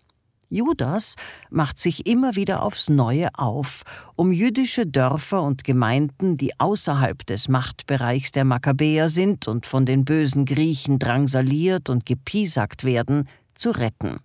Judas 0.52 1.16
macht 1.50 1.80
sich 1.80 2.06
immer 2.06 2.36
wieder 2.36 2.64
aufs 2.64 2.90
Neue 2.90 3.30
auf, 3.36 3.84
um 4.18 4.34
jüdische 4.34 4.86
Dörfer 4.86 5.42
und 5.42 5.64
Gemeinden, 5.64 6.36
die 6.36 6.60
außerhalb 6.60 7.26
des 7.26 7.48
Machtbereichs 7.48 8.34
der 8.34 8.44
Makkabäer 8.44 9.08
sind 9.08 9.48
und 9.48 9.66
von 9.66 9.86
den 9.86 10.04
bösen 10.04 10.44
Griechen 10.44 11.00
drangsaliert 11.00 11.90
und 11.90 12.06
gepiesackt 12.06 12.84
werden, 12.84 13.30
zu 13.56 13.72
retten. 13.72 14.20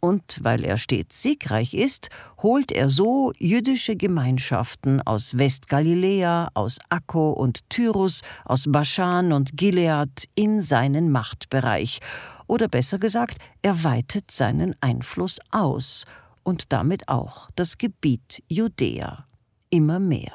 Und 0.00 0.38
weil 0.42 0.64
er 0.64 0.78
stets 0.78 1.22
siegreich 1.22 1.74
ist, 1.74 2.08
holt 2.42 2.72
er 2.72 2.88
so 2.88 3.32
jüdische 3.38 3.96
Gemeinschaften 3.96 5.02
aus 5.02 5.36
Westgaliläa, 5.36 6.48
aus 6.54 6.78
Akko 6.88 7.32
und 7.32 7.68
Tyrus, 7.70 8.22
aus 8.44 8.64
Baschan 8.68 9.32
und 9.32 9.56
Gilead 9.56 10.28
in 10.34 10.62
seinen 10.62 11.10
Machtbereich 11.10 12.00
oder 12.46 12.68
besser 12.68 12.98
gesagt, 12.98 13.38
er 13.62 13.84
weitet 13.84 14.30
seinen 14.30 14.74
Einfluss 14.80 15.38
aus 15.50 16.04
und 16.42 16.72
damit 16.72 17.08
auch 17.08 17.50
das 17.56 17.78
Gebiet 17.78 18.42
Judäa 18.48 19.26
immer 19.70 19.98
mehr. 19.98 20.32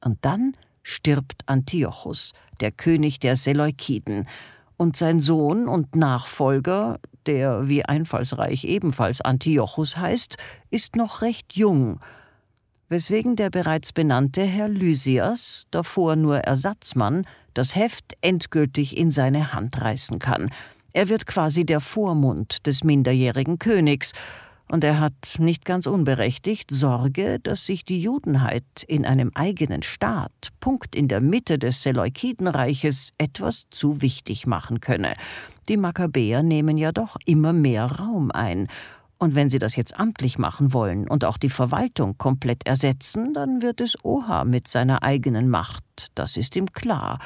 Und 0.00 0.18
dann 0.24 0.56
stirbt 0.82 1.42
Antiochus, 1.46 2.32
der 2.60 2.72
König 2.72 3.20
der 3.20 3.36
Seleukiden, 3.36 4.24
und 4.76 4.96
sein 4.96 5.20
Sohn 5.20 5.68
und 5.68 5.94
Nachfolger, 5.94 6.98
der 7.26 7.68
wie 7.68 7.84
einfallsreich 7.84 8.64
ebenfalls 8.64 9.20
Antiochus 9.20 9.96
heißt, 9.96 10.36
ist 10.70 10.96
noch 10.96 11.22
recht 11.22 11.54
jung, 11.54 12.00
weswegen 12.88 13.36
der 13.36 13.50
bereits 13.50 13.92
benannte 13.92 14.42
Herr 14.42 14.68
Lysias, 14.68 15.66
davor 15.70 16.16
nur 16.16 16.38
Ersatzmann, 16.38 17.26
das 17.54 17.74
Heft 17.74 18.16
endgültig 18.20 18.96
in 18.96 19.10
seine 19.10 19.52
Hand 19.52 19.80
reißen 19.80 20.18
kann. 20.18 20.50
Er 20.92 21.08
wird 21.08 21.26
quasi 21.26 21.64
der 21.64 21.80
Vormund 21.80 22.66
des 22.66 22.84
minderjährigen 22.84 23.58
Königs, 23.58 24.12
und 24.66 24.82
er 24.82 24.98
hat 24.98 25.36
nicht 25.38 25.64
ganz 25.64 25.86
unberechtigt 25.86 26.70
Sorge, 26.70 27.38
dass 27.38 27.66
sich 27.66 27.84
die 27.84 28.00
Judenheit 28.00 28.64
in 28.88 29.04
einem 29.04 29.30
eigenen 29.34 29.82
Staat, 29.82 30.48
Punkt 30.58 30.96
in 30.96 31.06
der 31.06 31.20
Mitte 31.20 31.58
des 31.58 31.82
Seleukidenreiches, 31.82 33.12
etwas 33.18 33.66
zu 33.70 34.00
wichtig 34.00 34.46
machen 34.46 34.80
könne. 34.80 35.14
Die 35.68 35.76
Makkabäer 35.76 36.42
nehmen 36.42 36.78
ja 36.78 36.92
doch 36.92 37.16
immer 37.26 37.52
mehr 37.52 37.84
Raum 37.84 38.30
ein, 38.30 38.68
und 39.24 39.34
wenn 39.34 39.48
sie 39.48 39.58
das 39.58 39.74
jetzt 39.74 39.98
amtlich 39.98 40.38
machen 40.38 40.74
wollen 40.74 41.08
und 41.08 41.24
auch 41.24 41.38
die 41.38 41.48
Verwaltung 41.48 42.18
komplett 42.18 42.66
ersetzen, 42.66 43.32
dann 43.32 43.62
wird 43.62 43.80
es 43.80 43.96
Oha 44.04 44.44
mit 44.44 44.68
seiner 44.68 45.02
eigenen 45.02 45.48
Macht, 45.48 46.08
das 46.14 46.36
ist 46.36 46.54
ihm 46.56 46.70
klar. 46.72 47.18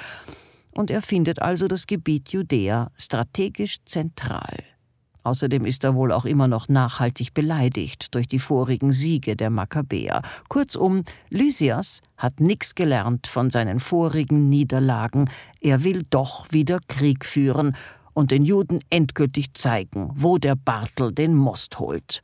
Und 0.70 0.92
er 0.92 1.02
findet 1.02 1.42
also 1.42 1.66
das 1.66 1.88
Gebiet 1.88 2.28
Judäa 2.28 2.92
strategisch 2.96 3.78
zentral. 3.84 4.62
Außerdem 5.24 5.66
ist 5.66 5.82
er 5.82 5.96
wohl 5.96 6.12
auch 6.12 6.24
immer 6.24 6.46
noch 6.46 6.68
nachhaltig 6.68 7.34
beleidigt 7.34 8.14
durch 8.14 8.28
die 8.28 8.38
vorigen 8.38 8.92
Siege 8.92 9.34
der 9.34 9.50
Makkabäer. 9.50 10.22
Kurzum, 10.48 11.02
Lysias 11.30 12.00
hat 12.16 12.38
nichts 12.38 12.76
gelernt 12.76 13.26
von 13.26 13.50
seinen 13.50 13.80
vorigen 13.80 14.48
Niederlagen. 14.48 15.28
Er 15.60 15.82
will 15.82 16.02
doch 16.08 16.46
wieder 16.52 16.78
Krieg 16.86 17.24
führen 17.24 17.76
und 18.18 18.32
den 18.32 18.44
Juden 18.44 18.80
endgültig 18.90 19.54
zeigen, 19.54 20.10
wo 20.12 20.38
der 20.38 20.56
Bartel 20.56 21.12
den 21.12 21.36
Most 21.36 21.78
holt. 21.78 22.20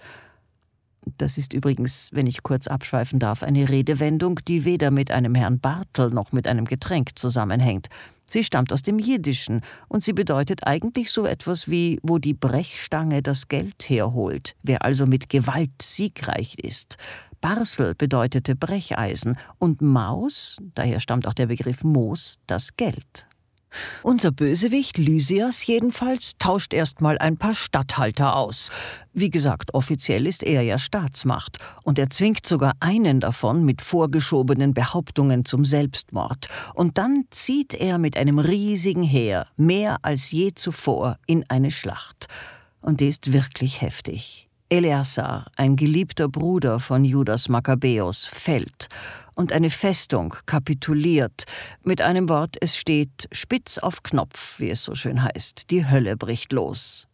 Das 1.18 1.38
ist 1.38 1.52
übrigens, 1.52 2.08
wenn 2.12 2.26
ich 2.26 2.42
kurz 2.42 2.66
abschweifen 2.66 3.20
darf, 3.20 3.44
eine 3.44 3.68
Redewendung, 3.68 4.40
die 4.48 4.64
weder 4.64 4.90
mit 4.90 5.12
einem 5.12 5.36
Herrn 5.36 5.60
Bartel 5.60 6.10
noch 6.10 6.32
mit 6.32 6.48
einem 6.48 6.64
Getränk 6.64 7.10
zusammenhängt. 7.16 7.90
Sie 8.24 8.42
stammt 8.42 8.72
aus 8.72 8.82
dem 8.82 8.98
Jiddischen 8.98 9.60
und 9.86 10.02
sie 10.02 10.14
bedeutet 10.14 10.66
eigentlich 10.66 11.12
so 11.12 11.26
etwas 11.26 11.70
wie, 11.70 12.00
wo 12.02 12.18
die 12.18 12.34
Brechstange 12.34 13.22
das 13.22 13.46
Geld 13.46 13.88
herholt, 13.88 14.56
wer 14.64 14.82
also 14.82 15.06
mit 15.06 15.28
Gewalt 15.28 15.80
siegreich 15.80 16.58
ist. 16.58 16.96
Barsel 17.40 17.94
bedeutete 17.94 18.56
Brecheisen 18.56 19.38
und 19.58 19.80
Maus, 19.80 20.58
daher 20.74 20.98
stammt 20.98 21.28
auch 21.28 21.34
der 21.34 21.46
Begriff 21.46 21.84
Moos, 21.84 22.40
das 22.48 22.76
Geld. 22.76 23.28
Unser 24.02 24.32
Bösewicht 24.32 24.98
Lysias 24.98 25.66
jedenfalls 25.66 26.32
tauscht 26.38 26.74
erstmal 26.74 27.18
ein 27.18 27.36
paar 27.36 27.54
Statthalter 27.54 28.36
aus. 28.36 28.70
Wie 29.12 29.30
gesagt, 29.30 29.74
offiziell 29.74 30.26
ist 30.26 30.42
er 30.42 30.62
ja 30.62 30.78
Staatsmacht 30.78 31.58
und 31.84 31.98
er 31.98 32.10
zwingt 32.10 32.46
sogar 32.46 32.72
einen 32.80 33.20
davon 33.20 33.64
mit 33.64 33.82
vorgeschobenen 33.82 34.74
Behauptungen 34.74 35.44
zum 35.44 35.64
Selbstmord. 35.64 36.48
Und 36.74 36.98
dann 36.98 37.24
zieht 37.30 37.74
er 37.74 37.98
mit 37.98 38.16
einem 38.16 38.38
riesigen 38.38 39.02
Heer, 39.04 39.46
mehr 39.56 39.98
als 40.02 40.30
je 40.30 40.52
zuvor, 40.54 41.18
in 41.26 41.44
eine 41.48 41.70
Schlacht. 41.70 42.26
Und 42.80 43.00
die 43.00 43.08
ist 43.08 43.32
wirklich 43.32 43.80
heftig. 43.80 44.48
Eleazar, 44.68 45.46
ein 45.56 45.76
geliebter 45.76 46.28
Bruder 46.28 46.80
von 46.80 47.04
Judas 47.04 47.48
Makkabäus, 47.48 48.24
fällt 48.24 48.88
und 49.34 49.52
eine 49.52 49.70
Festung 49.70 50.34
kapituliert. 50.46 51.44
Mit 51.82 52.00
einem 52.00 52.28
Wort, 52.28 52.56
es 52.60 52.76
steht 52.76 53.28
spitz 53.32 53.78
auf 53.78 54.02
Knopf, 54.02 54.58
wie 54.60 54.70
es 54.70 54.84
so 54.84 54.94
schön 54.94 55.22
heißt. 55.22 55.70
Die 55.70 55.88
Hölle 55.88 56.16
bricht 56.16 56.52
los. 56.52 57.06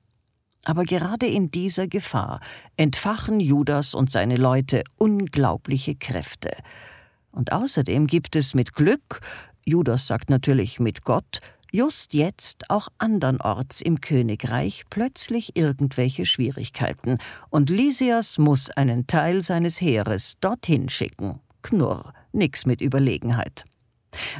Aber 0.65 0.85
gerade 0.85 1.27
in 1.27 1.51
dieser 1.51 1.89
Gefahr 1.89 2.41
entfachen 2.77 3.41
Judas 3.41 3.95
und 3.95 4.11
seine 4.11 4.37
Leute 4.37 4.85
unglaubliche 4.99 5.95
Kräfte. 5.95 6.51
Und 7.33 7.53
außerdem 7.53 8.07
gibt 8.07 8.37
es 8.37 8.55
mit 8.55 8.75
Glück, 8.75 9.21
Judas 9.65 10.07
sagt 10.07 10.31
natürlich 10.31 10.81
mit 10.81 11.05
Gott, 11.05 11.41
just 11.73 12.15
jetzt 12.15 12.69
auch 12.71 12.89
andernorts 12.99 13.81
im 13.81 14.01
Königreich 14.01 14.85
plötzlich 14.91 15.57
irgendwelche 15.57 16.27
Schwierigkeiten, 16.27 17.19
und 17.51 17.71
Lysias 17.71 18.39
muss 18.39 18.71
einen 18.71 19.07
Teil 19.07 19.43
seines 19.43 19.81
Heeres 19.81 20.39
dorthin 20.41 20.89
schicken. 20.89 21.41
Knurr, 21.63 22.13
nix 22.33 22.67
mit 22.67 22.81
Überlegenheit. 22.81 23.65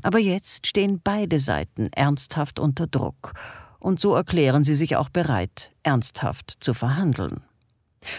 Aber 0.03 0.19
jetzt 0.19 0.67
stehen 0.67 1.01
beide 1.03 1.39
Seiten 1.39 1.91
ernsthaft 1.93 2.59
unter 2.59 2.87
Druck, 2.87 3.35
und 3.79 3.99
so 3.99 4.15
erklären 4.15 4.63
sie 4.63 4.75
sich 4.75 4.97
auch 4.97 5.09
bereit, 5.09 5.73
ernsthaft 5.83 6.57
zu 6.61 6.75
verhandeln. 6.75 7.43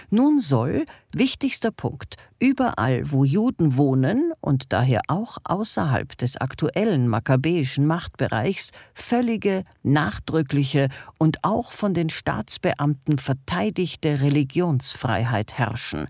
Nun 0.10 0.40
soll, 0.40 0.86
wichtigster 1.12 1.72
Punkt, 1.72 2.16
überall, 2.40 3.12
wo 3.12 3.24
Juden 3.24 3.78
wohnen 3.78 4.32
und 4.40 4.74
daher 4.74 5.02
auch 5.08 5.38
außerhalb 5.44 6.16
des 6.18 6.38
aktuellen 6.38 7.08
makkabäischen 7.08 7.88
Machtbereichs, 7.88 8.72
völlige, 8.94 9.64
nachdrückliche 9.82 10.90
und 11.18 11.44
auch 11.44 11.72
von 11.72 11.94
den 11.94 12.10
Staatsbeamten 12.10 13.18
verteidigte 13.18 14.22
Religionsfreiheit 14.22 15.54
herrschen, 15.54 16.08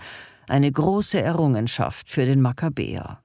eine 0.51 0.71
große 0.71 1.21
Errungenschaft 1.21 2.09
für 2.09 2.25
den 2.25 2.41
Makkabäer. 2.41 3.19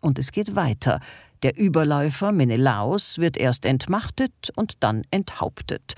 Und 0.00 0.18
es 0.18 0.32
geht 0.32 0.56
weiter. 0.56 1.00
Der 1.42 1.56
Überläufer 1.56 2.32
Menelaos 2.32 3.18
wird 3.18 3.36
erst 3.36 3.64
entmachtet 3.64 4.50
und 4.56 4.82
dann 4.82 5.04
enthauptet. 5.10 5.94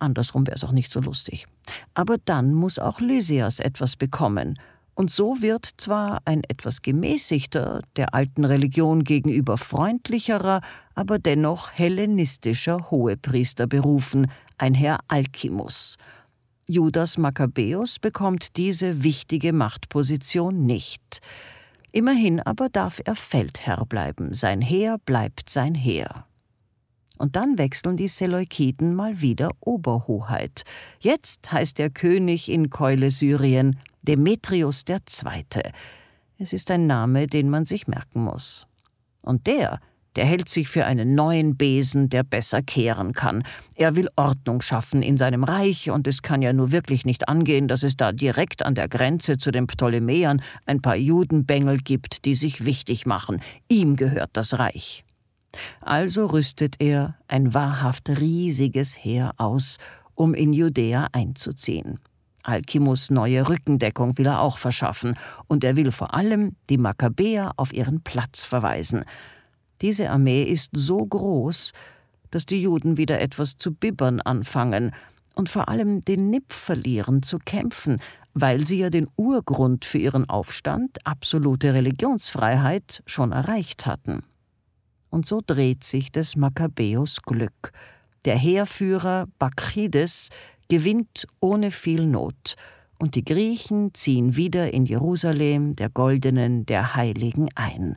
Andersrum 0.00 0.46
wäre 0.46 0.56
es 0.56 0.64
auch 0.64 0.72
nicht 0.72 0.90
so 0.90 1.00
lustig. 1.00 1.46
Aber 1.94 2.16
dann 2.24 2.52
muss 2.52 2.78
auch 2.78 3.00
Lysias 3.00 3.60
etwas 3.60 3.96
bekommen. 3.96 4.58
Und 4.94 5.12
so 5.12 5.40
wird 5.40 5.66
zwar 5.76 6.18
ein 6.24 6.42
etwas 6.48 6.82
gemäßigter, 6.82 7.82
der 7.94 8.12
alten 8.12 8.44
Religion 8.44 9.04
gegenüber 9.04 9.56
freundlicherer, 9.56 10.62
aber 10.96 11.20
dennoch 11.20 11.70
hellenistischer 11.70 12.90
Hohepriester 12.90 13.68
berufen, 13.68 14.28
ein 14.56 14.74
Herr 14.74 14.98
Alkimus. 15.06 15.96
Judas 16.70 17.16
Makkabäus 17.16 17.98
bekommt 17.98 18.58
diese 18.58 19.02
wichtige 19.02 19.54
Machtposition 19.54 20.66
nicht. 20.66 21.22
Immerhin 21.92 22.40
aber 22.40 22.68
darf 22.68 23.00
er 23.02 23.14
Feldherr 23.14 23.86
bleiben, 23.86 24.34
sein 24.34 24.60
Heer 24.60 24.98
bleibt 25.06 25.48
sein 25.48 25.74
Heer. 25.74 26.26
Und 27.16 27.36
dann 27.36 27.56
wechseln 27.56 27.96
die 27.96 28.06
Seleukiden 28.06 28.94
mal 28.94 29.22
wieder 29.22 29.50
Oberhoheit. 29.60 30.64
Jetzt 31.00 31.50
heißt 31.50 31.78
der 31.78 31.88
König 31.88 32.50
in 32.50 32.68
Keule 32.68 33.10
Syrien 33.12 33.78
Demetrius 34.02 34.84
II. 34.86 35.62
Es 36.36 36.52
ist 36.52 36.70
ein 36.70 36.86
Name, 36.86 37.28
den 37.28 37.48
man 37.48 37.64
sich 37.64 37.88
merken 37.88 38.22
muss. 38.22 38.66
Und 39.22 39.46
der 39.46 39.80
der 40.18 40.26
hält 40.26 40.48
sich 40.48 40.66
für 40.66 40.84
einen 40.84 41.14
neuen 41.14 41.56
Besen, 41.56 42.08
der 42.08 42.24
besser 42.24 42.60
kehren 42.60 43.12
kann. 43.12 43.44
Er 43.76 43.94
will 43.94 44.08
Ordnung 44.16 44.62
schaffen 44.62 45.00
in 45.00 45.16
seinem 45.16 45.44
Reich, 45.44 45.92
und 45.92 46.08
es 46.08 46.22
kann 46.22 46.42
ja 46.42 46.52
nur 46.52 46.72
wirklich 46.72 47.04
nicht 47.04 47.28
angehen, 47.28 47.68
dass 47.68 47.84
es 47.84 47.96
da 47.96 48.10
direkt 48.10 48.64
an 48.64 48.74
der 48.74 48.88
Grenze 48.88 49.38
zu 49.38 49.52
den 49.52 49.68
Ptolemäern 49.68 50.42
ein 50.66 50.82
paar 50.82 50.96
Judenbengel 50.96 51.78
gibt, 51.78 52.24
die 52.24 52.34
sich 52.34 52.64
wichtig 52.64 53.06
machen. 53.06 53.40
Ihm 53.68 53.94
gehört 53.94 54.30
das 54.32 54.58
Reich. 54.58 55.04
Also 55.80 56.26
rüstet 56.26 56.74
er 56.80 57.14
ein 57.28 57.54
wahrhaft 57.54 58.08
riesiges 58.08 58.98
Heer 58.98 59.34
aus, 59.36 59.76
um 60.16 60.34
in 60.34 60.52
Judäa 60.52 61.06
einzuziehen. 61.12 62.00
Alkimus 62.42 63.10
neue 63.10 63.48
Rückendeckung 63.48 64.18
will 64.18 64.26
er 64.26 64.40
auch 64.40 64.58
verschaffen, 64.58 65.14
und 65.46 65.62
er 65.62 65.76
will 65.76 65.92
vor 65.92 66.12
allem 66.12 66.56
die 66.70 66.78
Makkabäer 66.78 67.52
auf 67.56 67.72
ihren 67.72 68.00
Platz 68.00 68.42
verweisen. 68.42 69.04
Diese 69.80 70.10
Armee 70.10 70.42
ist 70.42 70.70
so 70.74 71.04
groß, 71.04 71.72
dass 72.30 72.46
die 72.46 72.60
Juden 72.60 72.96
wieder 72.96 73.20
etwas 73.20 73.56
zu 73.56 73.72
bibbern 73.72 74.20
anfangen 74.20 74.92
und 75.34 75.48
vor 75.48 75.68
allem 75.68 76.04
den 76.04 76.30
Nipp 76.30 76.52
verlieren 76.52 77.22
zu 77.22 77.38
kämpfen, 77.38 77.98
weil 78.34 78.66
sie 78.66 78.78
ja 78.78 78.90
den 78.90 79.08
Urgrund 79.16 79.84
für 79.84 79.98
ihren 79.98 80.28
Aufstand, 80.28 80.98
absolute 81.06 81.74
Religionsfreiheit, 81.74 83.02
schon 83.06 83.32
erreicht 83.32 83.86
hatten. 83.86 84.24
Und 85.10 85.26
so 85.26 85.40
dreht 85.46 85.84
sich 85.84 86.12
des 86.12 86.36
Makkabäus 86.36 87.22
Glück. 87.22 87.72
Der 88.24 88.36
Heerführer 88.36 89.26
Bakrides 89.38 90.28
gewinnt 90.68 91.26
ohne 91.40 91.70
viel 91.70 92.06
Not, 92.06 92.56
und 93.00 93.14
die 93.14 93.24
Griechen 93.24 93.94
ziehen 93.94 94.34
wieder 94.34 94.74
in 94.74 94.84
Jerusalem 94.84 95.76
der 95.76 95.88
goldenen, 95.88 96.66
der 96.66 96.96
Heiligen 96.96 97.48
ein 97.54 97.96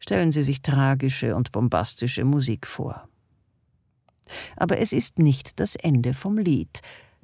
stellen 0.00 0.32
Sie 0.32 0.42
sich 0.42 0.62
tragische 0.62 1.36
und 1.36 1.52
bombastische 1.52 2.24
Musik 2.24 2.66
vor. 2.66 3.08
Aber 4.56 4.78
es 4.78 4.92
ist 4.92 5.18
nicht 5.18 5.60
das 5.60 5.76
Ende 5.76 6.14
vom 6.14 6.38
Lied. 6.38 6.80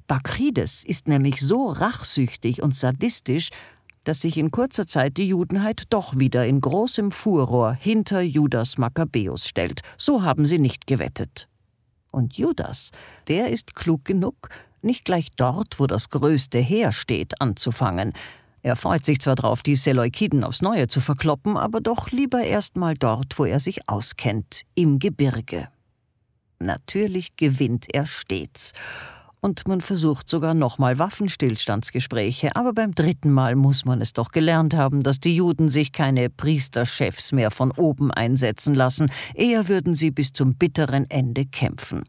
Bakrides 0.07 0.83
ist 0.85 1.07
nämlich 1.07 1.41
so 1.41 1.67
rachsüchtig 1.67 2.61
und 2.61 2.75
sadistisch, 2.75 3.49
dass 4.05 4.21
sich 4.21 4.37
in 4.37 4.51
kurzer 4.51 4.87
Zeit 4.87 5.17
die 5.17 5.27
Judenheit 5.27 5.83
doch 5.89 6.17
wieder 6.17 6.45
in 6.45 6.61
großem 6.61 7.11
Furor 7.11 7.73
hinter 7.73 8.21
Judas 8.21 8.77
Makkabäus 8.77 9.47
stellt. 9.47 9.81
So 9.97 10.23
haben 10.23 10.45
sie 10.45 10.59
nicht 10.59 10.87
gewettet. 10.87 11.49
Und 12.11 12.37
Judas, 12.37 12.91
der 13.27 13.49
ist 13.49 13.75
klug 13.75 14.05
genug, 14.05 14.49
nicht 14.81 15.03
gleich 15.03 15.29
dort, 15.35 15.79
wo 15.79 15.87
das 15.87 16.09
größte 16.09 16.59
Heer 16.59 16.93
steht, 16.93 17.41
anzufangen, 17.41 18.13
er 18.67 18.75
freut 18.75 19.05
sich 19.05 19.21
zwar 19.21 19.35
drauf, 19.35 19.63
die 19.63 19.77
Seleukiden 19.77 20.43
aufs 20.43 20.61
Neue 20.61 20.87
zu 20.87 20.99
verkloppen, 20.99 21.55
aber 21.55 21.79
doch 21.79 22.11
lieber 22.11 22.43
erst 22.43 22.75
mal 22.75 22.95
dort, 22.95 23.39
wo 23.39 23.45
er 23.45 23.61
sich 23.61 23.87
auskennt, 23.87 24.63
im 24.75 24.99
Gebirge. 24.99 25.69
Natürlich 26.59 27.37
gewinnt 27.37 27.85
er 27.93 28.05
stets. 28.05 28.73
und 29.39 29.67
man 29.67 29.79
versucht 29.79 30.27
sogar 30.27 30.53
nochmal 30.53 30.99
Waffenstillstandsgespräche, 30.99 32.55
aber 32.55 32.73
beim 32.73 32.93
dritten 32.93 33.31
Mal 33.31 33.55
muss 33.55 33.85
man 33.85 34.01
es 34.01 34.11
doch 34.11 34.31
gelernt 34.31 34.73
haben, 34.73 35.03
dass 35.03 35.21
die 35.21 35.35
Juden 35.35 35.69
sich 35.69 35.93
keine 35.93 36.29
Priesterchefs 36.29 37.31
mehr 37.31 37.51
von 37.51 37.71
oben 37.71 38.11
einsetzen 38.11 38.75
lassen, 38.75 39.09
eher 39.33 39.69
würden 39.69 39.93
sie 39.93 40.11
bis 40.11 40.33
zum 40.33 40.55
bitteren 40.55 41.09
Ende 41.09 41.45
kämpfen. 41.45 42.03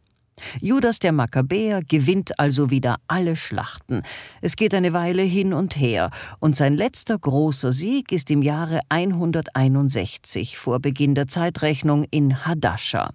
Judas 0.60 0.98
der 0.98 1.12
Makkabäer 1.12 1.82
gewinnt 1.82 2.38
also 2.38 2.70
wieder 2.70 2.96
alle 3.06 3.36
Schlachten. 3.36 4.02
Es 4.40 4.56
geht 4.56 4.74
eine 4.74 4.92
Weile 4.92 5.22
hin 5.22 5.52
und 5.52 5.76
her, 5.76 6.10
und 6.40 6.56
sein 6.56 6.76
letzter 6.76 7.18
großer 7.18 7.72
Sieg 7.72 8.12
ist 8.12 8.30
im 8.30 8.42
Jahre 8.42 8.80
161 8.88 10.58
vor 10.58 10.80
Beginn 10.80 11.14
der 11.14 11.28
Zeitrechnung 11.28 12.04
in 12.10 12.44
Hadascha. 12.44 13.10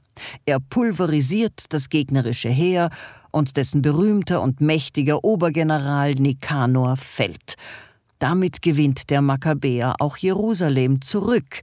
Er 0.46 0.60
pulverisiert 0.60 1.66
das 1.70 1.90
gegnerische 1.90 2.50
Heer 2.50 2.90
und 3.32 3.58
dessen 3.58 3.82
berühmter 3.82 4.42
und 4.42 4.62
mächtiger 4.62 5.24
Obergeneral 5.24 6.14
Nikanor 6.14 6.98
fällt. 6.98 7.56
Damit 8.20 8.62
gewinnt 8.62 9.10
der 9.10 9.22
Makkabäer 9.22 9.96
auch 10.00 10.18
Jerusalem 10.18 11.02
zurück, 11.02 11.62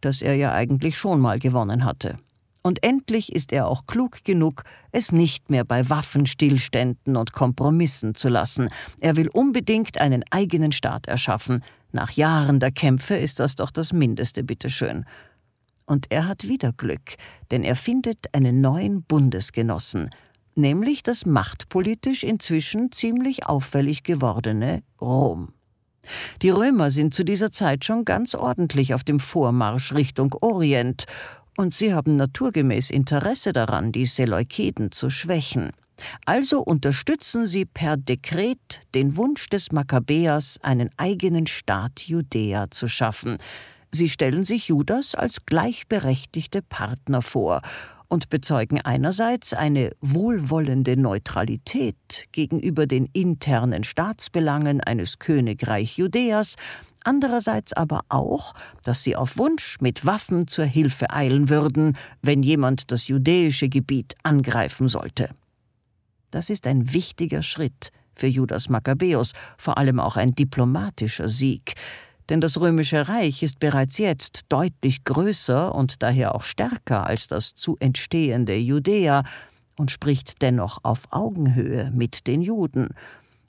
das 0.00 0.22
er 0.22 0.34
ja 0.34 0.52
eigentlich 0.52 0.98
schon 0.98 1.20
mal 1.20 1.38
gewonnen 1.38 1.84
hatte. 1.84 2.18
Und 2.62 2.82
endlich 2.84 3.32
ist 3.34 3.52
er 3.52 3.66
auch 3.66 3.86
klug 3.86 4.22
genug, 4.24 4.64
es 4.92 5.12
nicht 5.12 5.48
mehr 5.48 5.64
bei 5.64 5.88
Waffenstillständen 5.88 7.16
und 7.16 7.32
Kompromissen 7.32 8.14
zu 8.14 8.28
lassen. 8.28 8.68
Er 9.00 9.16
will 9.16 9.28
unbedingt 9.28 10.00
einen 10.00 10.24
eigenen 10.30 10.72
Staat 10.72 11.06
erschaffen. 11.06 11.62
Nach 11.92 12.10
Jahren 12.10 12.60
der 12.60 12.70
Kämpfe 12.70 13.16
ist 13.16 13.40
das 13.40 13.56
doch 13.56 13.70
das 13.70 13.92
Mindeste, 13.92 14.44
bitteschön. 14.44 15.06
Und 15.86 16.06
er 16.10 16.28
hat 16.28 16.46
wieder 16.46 16.72
Glück, 16.72 17.16
denn 17.50 17.64
er 17.64 17.76
findet 17.76 18.32
einen 18.32 18.60
neuen 18.60 19.02
Bundesgenossen, 19.02 20.10
nämlich 20.54 21.02
das 21.02 21.26
machtpolitisch 21.26 22.22
inzwischen 22.22 22.92
ziemlich 22.92 23.46
auffällig 23.46 24.04
gewordene 24.04 24.82
Rom. 25.00 25.54
Die 26.42 26.50
Römer 26.50 26.90
sind 26.90 27.12
zu 27.12 27.24
dieser 27.24 27.50
Zeit 27.50 27.84
schon 27.84 28.04
ganz 28.04 28.34
ordentlich 28.34 28.94
auf 28.94 29.04
dem 29.04 29.20
Vormarsch 29.20 29.92
Richtung 29.92 30.34
Orient, 30.40 31.06
und 31.56 31.74
sie 31.74 31.94
haben 31.94 32.12
naturgemäß 32.12 32.90
Interesse 32.90 33.52
daran, 33.52 33.92
die 33.92 34.06
Seleukiden 34.06 34.92
zu 34.92 35.10
schwächen. 35.10 35.72
Also 36.24 36.60
unterstützen 36.60 37.46
sie 37.46 37.64
per 37.64 37.96
Dekret 37.96 38.80
den 38.94 39.16
Wunsch 39.16 39.48
des 39.48 39.72
Makkabäers, 39.72 40.58
einen 40.62 40.90
eigenen 40.96 41.46
Staat 41.46 42.00
Judäa 42.00 42.70
zu 42.70 42.88
schaffen. 42.88 43.38
Sie 43.90 44.08
stellen 44.08 44.44
sich 44.44 44.68
Judas 44.68 45.14
als 45.14 45.44
gleichberechtigte 45.46 46.62
Partner 46.62 47.22
vor 47.22 47.60
und 48.08 48.28
bezeugen 48.28 48.80
einerseits 48.80 49.54
eine 49.54 49.92
wohlwollende 50.00 50.96
Neutralität 50.96 52.26
gegenüber 52.32 52.86
den 52.86 53.08
internen 53.12 53.84
Staatsbelangen 53.84 54.80
eines 54.80 55.18
Königreich 55.18 55.96
Judäas, 55.96 56.56
andererseits 57.04 57.72
aber 57.72 58.02
auch, 58.08 58.54
dass 58.84 59.02
sie 59.02 59.16
auf 59.16 59.38
Wunsch 59.38 59.78
mit 59.80 60.06
Waffen 60.06 60.46
zur 60.46 60.64
Hilfe 60.64 61.10
eilen 61.10 61.48
würden, 61.48 61.96
wenn 62.22 62.42
jemand 62.42 62.90
das 62.90 63.08
judäische 63.08 63.68
Gebiet 63.68 64.14
angreifen 64.22 64.88
sollte. 64.88 65.30
Das 66.30 66.50
ist 66.50 66.66
ein 66.66 66.92
wichtiger 66.92 67.42
Schritt 67.42 67.90
für 68.14 68.26
Judas 68.26 68.68
Makkabäus, 68.68 69.32
vor 69.56 69.78
allem 69.78 69.98
auch 69.98 70.16
ein 70.16 70.34
diplomatischer 70.34 71.28
Sieg, 71.28 71.74
denn 72.30 72.40
das 72.40 72.60
römische 72.60 73.08
Reich 73.08 73.42
ist 73.42 73.58
bereits 73.58 73.98
jetzt 73.98 74.42
deutlich 74.48 75.02
größer 75.02 75.74
und 75.74 76.00
daher 76.00 76.34
auch 76.36 76.44
stärker 76.44 77.04
als 77.04 77.26
das 77.26 77.56
zu 77.56 77.76
entstehende 77.80 78.54
Judäa 78.54 79.24
und 79.76 79.90
spricht 79.90 80.40
dennoch 80.40 80.78
auf 80.84 81.08
Augenhöhe 81.10 81.90
mit 81.92 82.28
den 82.28 82.40
Juden. 82.40 82.90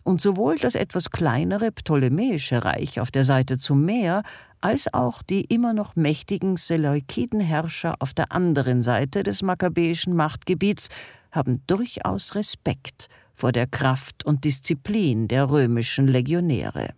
Und 0.03 0.21
sowohl 0.21 0.57
das 0.57 0.75
etwas 0.75 1.11
kleinere 1.11 1.71
ptolemäische 1.71 2.63
Reich 2.63 2.99
auf 2.99 3.11
der 3.11 3.23
Seite 3.23 3.57
zum 3.57 3.85
Meer 3.85 4.23
als 4.61 4.93
auch 4.93 5.23
die 5.23 5.45
immer 5.45 5.73
noch 5.73 5.95
mächtigen 5.95 6.55
Seleukidenherrscher 6.55 7.95
auf 7.99 8.13
der 8.13 8.31
anderen 8.31 8.81
Seite 8.81 9.23
des 9.23 9.41
makkabäischen 9.41 10.15
Machtgebiets 10.15 10.89
haben 11.31 11.63
durchaus 11.67 12.35
Respekt 12.35 13.07
vor 13.33 13.51
der 13.51 13.67
Kraft 13.67 14.23
und 14.25 14.43
Disziplin 14.43 15.27
der 15.27 15.49
römischen 15.49 16.07
Legionäre. 16.07 16.93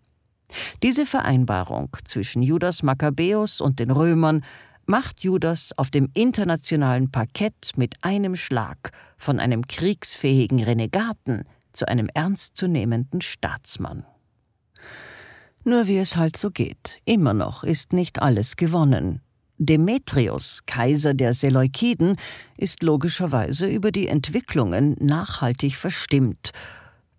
Diese 0.82 1.06
Vereinbarung 1.06 1.90
zwischen 2.04 2.44
Judas 2.44 2.84
Makkabäus 2.84 3.62
und 3.62 3.80
den 3.80 3.92
Römern 3.92 4.44
macht 4.86 5.24
Judas 5.24 5.72
auf 5.78 5.90
dem 5.90 6.10
internationalen 6.14 7.10
Parkett 7.10 7.72
mit 7.78 7.96
einem 8.02 8.36
Schlag 8.36 8.92
von 9.18 9.40
einem 9.40 9.66
kriegsfähigen 9.68 10.62
Renegaten 10.62 11.46
zu 11.74 11.88
einem 11.88 12.10
ernstzunehmenden 12.14 13.22
Staatsmann. 13.22 14.06
Nur 15.64 15.88
wie 15.88 15.98
es 15.98 16.18
halt 16.18 16.38
so 16.38 16.52
geht, 16.52 17.02
immer 17.06 17.34
noch 17.34 17.64
ist 17.64 17.94
nicht 17.94 18.22
alles 18.22 18.56
gewonnen. 18.56 19.22
Demetrius, 19.58 20.62
Kaiser 20.66 21.14
der 21.14 21.34
Seleukiden, 21.34 22.18
ist 22.58 22.84
logischerweise 22.84 23.68
über 23.68 23.92
die 23.92 24.08
Entwicklungen 24.08 24.96
nachhaltig 25.00 25.76
verstimmt 25.76 26.52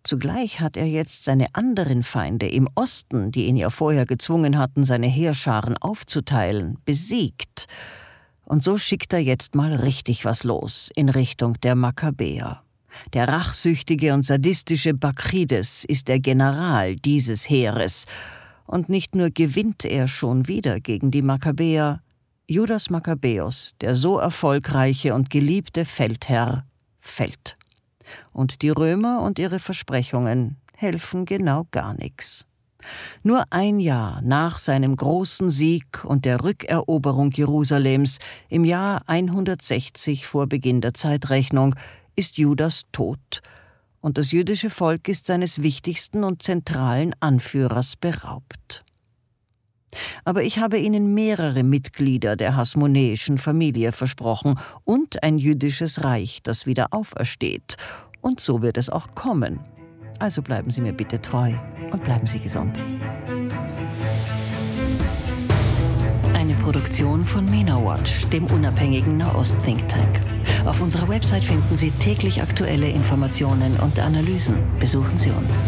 Zugleich 0.04 0.60
hat 0.60 0.76
er 0.76 0.86
jetzt 0.86 1.24
seine 1.24 1.46
anderen 1.54 2.02
Feinde 2.02 2.46
im 2.46 2.68
Osten, 2.74 3.32
die 3.32 3.46
ihn 3.46 3.56
ja 3.56 3.70
vorher 3.70 4.04
gezwungen 4.04 4.58
hatten, 4.58 4.84
seine 4.84 5.06
Heerscharen 5.06 5.78
aufzuteilen, 5.78 6.76
besiegt. 6.84 7.64
Und 8.44 8.62
so 8.62 8.76
schickt 8.76 9.14
er 9.14 9.20
jetzt 9.20 9.54
mal 9.54 9.72
richtig 9.72 10.26
was 10.26 10.44
los 10.44 10.90
in 10.94 11.08
Richtung 11.08 11.58
der 11.62 11.74
Makkabäer. 11.74 12.63
Der 13.12 13.28
rachsüchtige 13.28 14.14
und 14.14 14.24
sadistische 14.24 14.94
Bakrides 14.94 15.84
ist 15.84 16.08
der 16.08 16.20
General 16.20 16.96
dieses 16.96 17.48
Heeres. 17.48 18.06
Und 18.66 18.88
nicht 18.88 19.14
nur 19.14 19.30
gewinnt 19.30 19.84
er 19.84 20.08
schon 20.08 20.48
wieder 20.48 20.80
gegen 20.80 21.10
die 21.10 21.22
Makkabäer, 21.22 22.00
Judas 22.46 22.90
Makkabäus, 22.90 23.74
der 23.80 23.94
so 23.94 24.18
erfolgreiche 24.18 25.14
und 25.14 25.30
geliebte 25.30 25.84
Feldherr, 25.84 26.66
fällt. 27.00 27.56
Und 28.32 28.62
die 28.62 28.70
Römer 28.70 29.22
und 29.22 29.38
ihre 29.38 29.58
Versprechungen 29.58 30.56
helfen 30.76 31.24
genau 31.24 31.66
gar 31.70 31.94
nichts. 31.94 32.46
Nur 33.22 33.44
ein 33.50 33.80
Jahr 33.80 34.20
nach 34.22 34.58
seinem 34.58 34.96
großen 34.96 35.48
Sieg 35.48 36.04
und 36.04 36.24
der 36.24 36.44
Rückeroberung 36.44 37.30
Jerusalems 37.30 38.18
im 38.50 38.64
Jahr 38.64 39.02
160 39.06 40.26
vor 40.26 40.46
Beginn 40.46 40.82
der 40.82 40.92
Zeitrechnung 40.92 41.74
ist 42.16 42.38
Judas 42.38 42.82
tot 42.92 43.42
und 44.00 44.18
das 44.18 44.32
jüdische 44.32 44.68
Volk 44.68 45.08
ist 45.08 45.24
seines 45.24 45.62
wichtigsten 45.62 46.24
und 46.24 46.42
zentralen 46.42 47.14
Anführers 47.20 47.96
beraubt. 47.96 48.84
Aber 50.24 50.42
ich 50.42 50.58
habe 50.58 50.78
Ihnen 50.78 51.14
mehrere 51.14 51.62
Mitglieder 51.62 52.36
der 52.36 52.54
hasmonäischen 52.54 53.38
Familie 53.38 53.92
versprochen 53.92 54.58
und 54.84 55.22
ein 55.22 55.38
jüdisches 55.38 56.04
Reich, 56.04 56.40
das 56.42 56.66
wieder 56.66 56.88
aufersteht. 56.92 57.76
Und 58.20 58.40
so 58.40 58.60
wird 58.60 58.76
es 58.76 58.90
auch 58.90 59.14
kommen. 59.14 59.60
Also 60.18 60.42
bleiben 60.42 60.70
Sie 60.70 60.80
mir 60.80 60.92
bitte 60.92 61.20
treu 61.20 61.54
und 61.90 62.04
bleiben 62.04 62.26
Sie 62.26 62.40
gesund. 62.40 62.78
Eine 66.34 66.54
Produktion 66.62 67.24
von 67.24 67.48
MENA 67.50 67.82
Watch, 67.84 68.26
dem 68.26 68.44
unabhängigen 68.46 69.16
Nahost-Think 69.16 69.88
Tank. 69.88 70.33
Auf 70.66 70.80
unserer 70.80 71.08
Website 71.08 71.44
finden 71.44 71.76
Sie 71.76 71.90
täglich 71.90 72.40
aktuelle 72.40 72.88
Informationen 72.88 73.76
und 73.76 73.98
Analysen. 74.00 74.56
Besuchen 74.80 75.18
Sie 75.18 75.30
uns. 75.30 75.62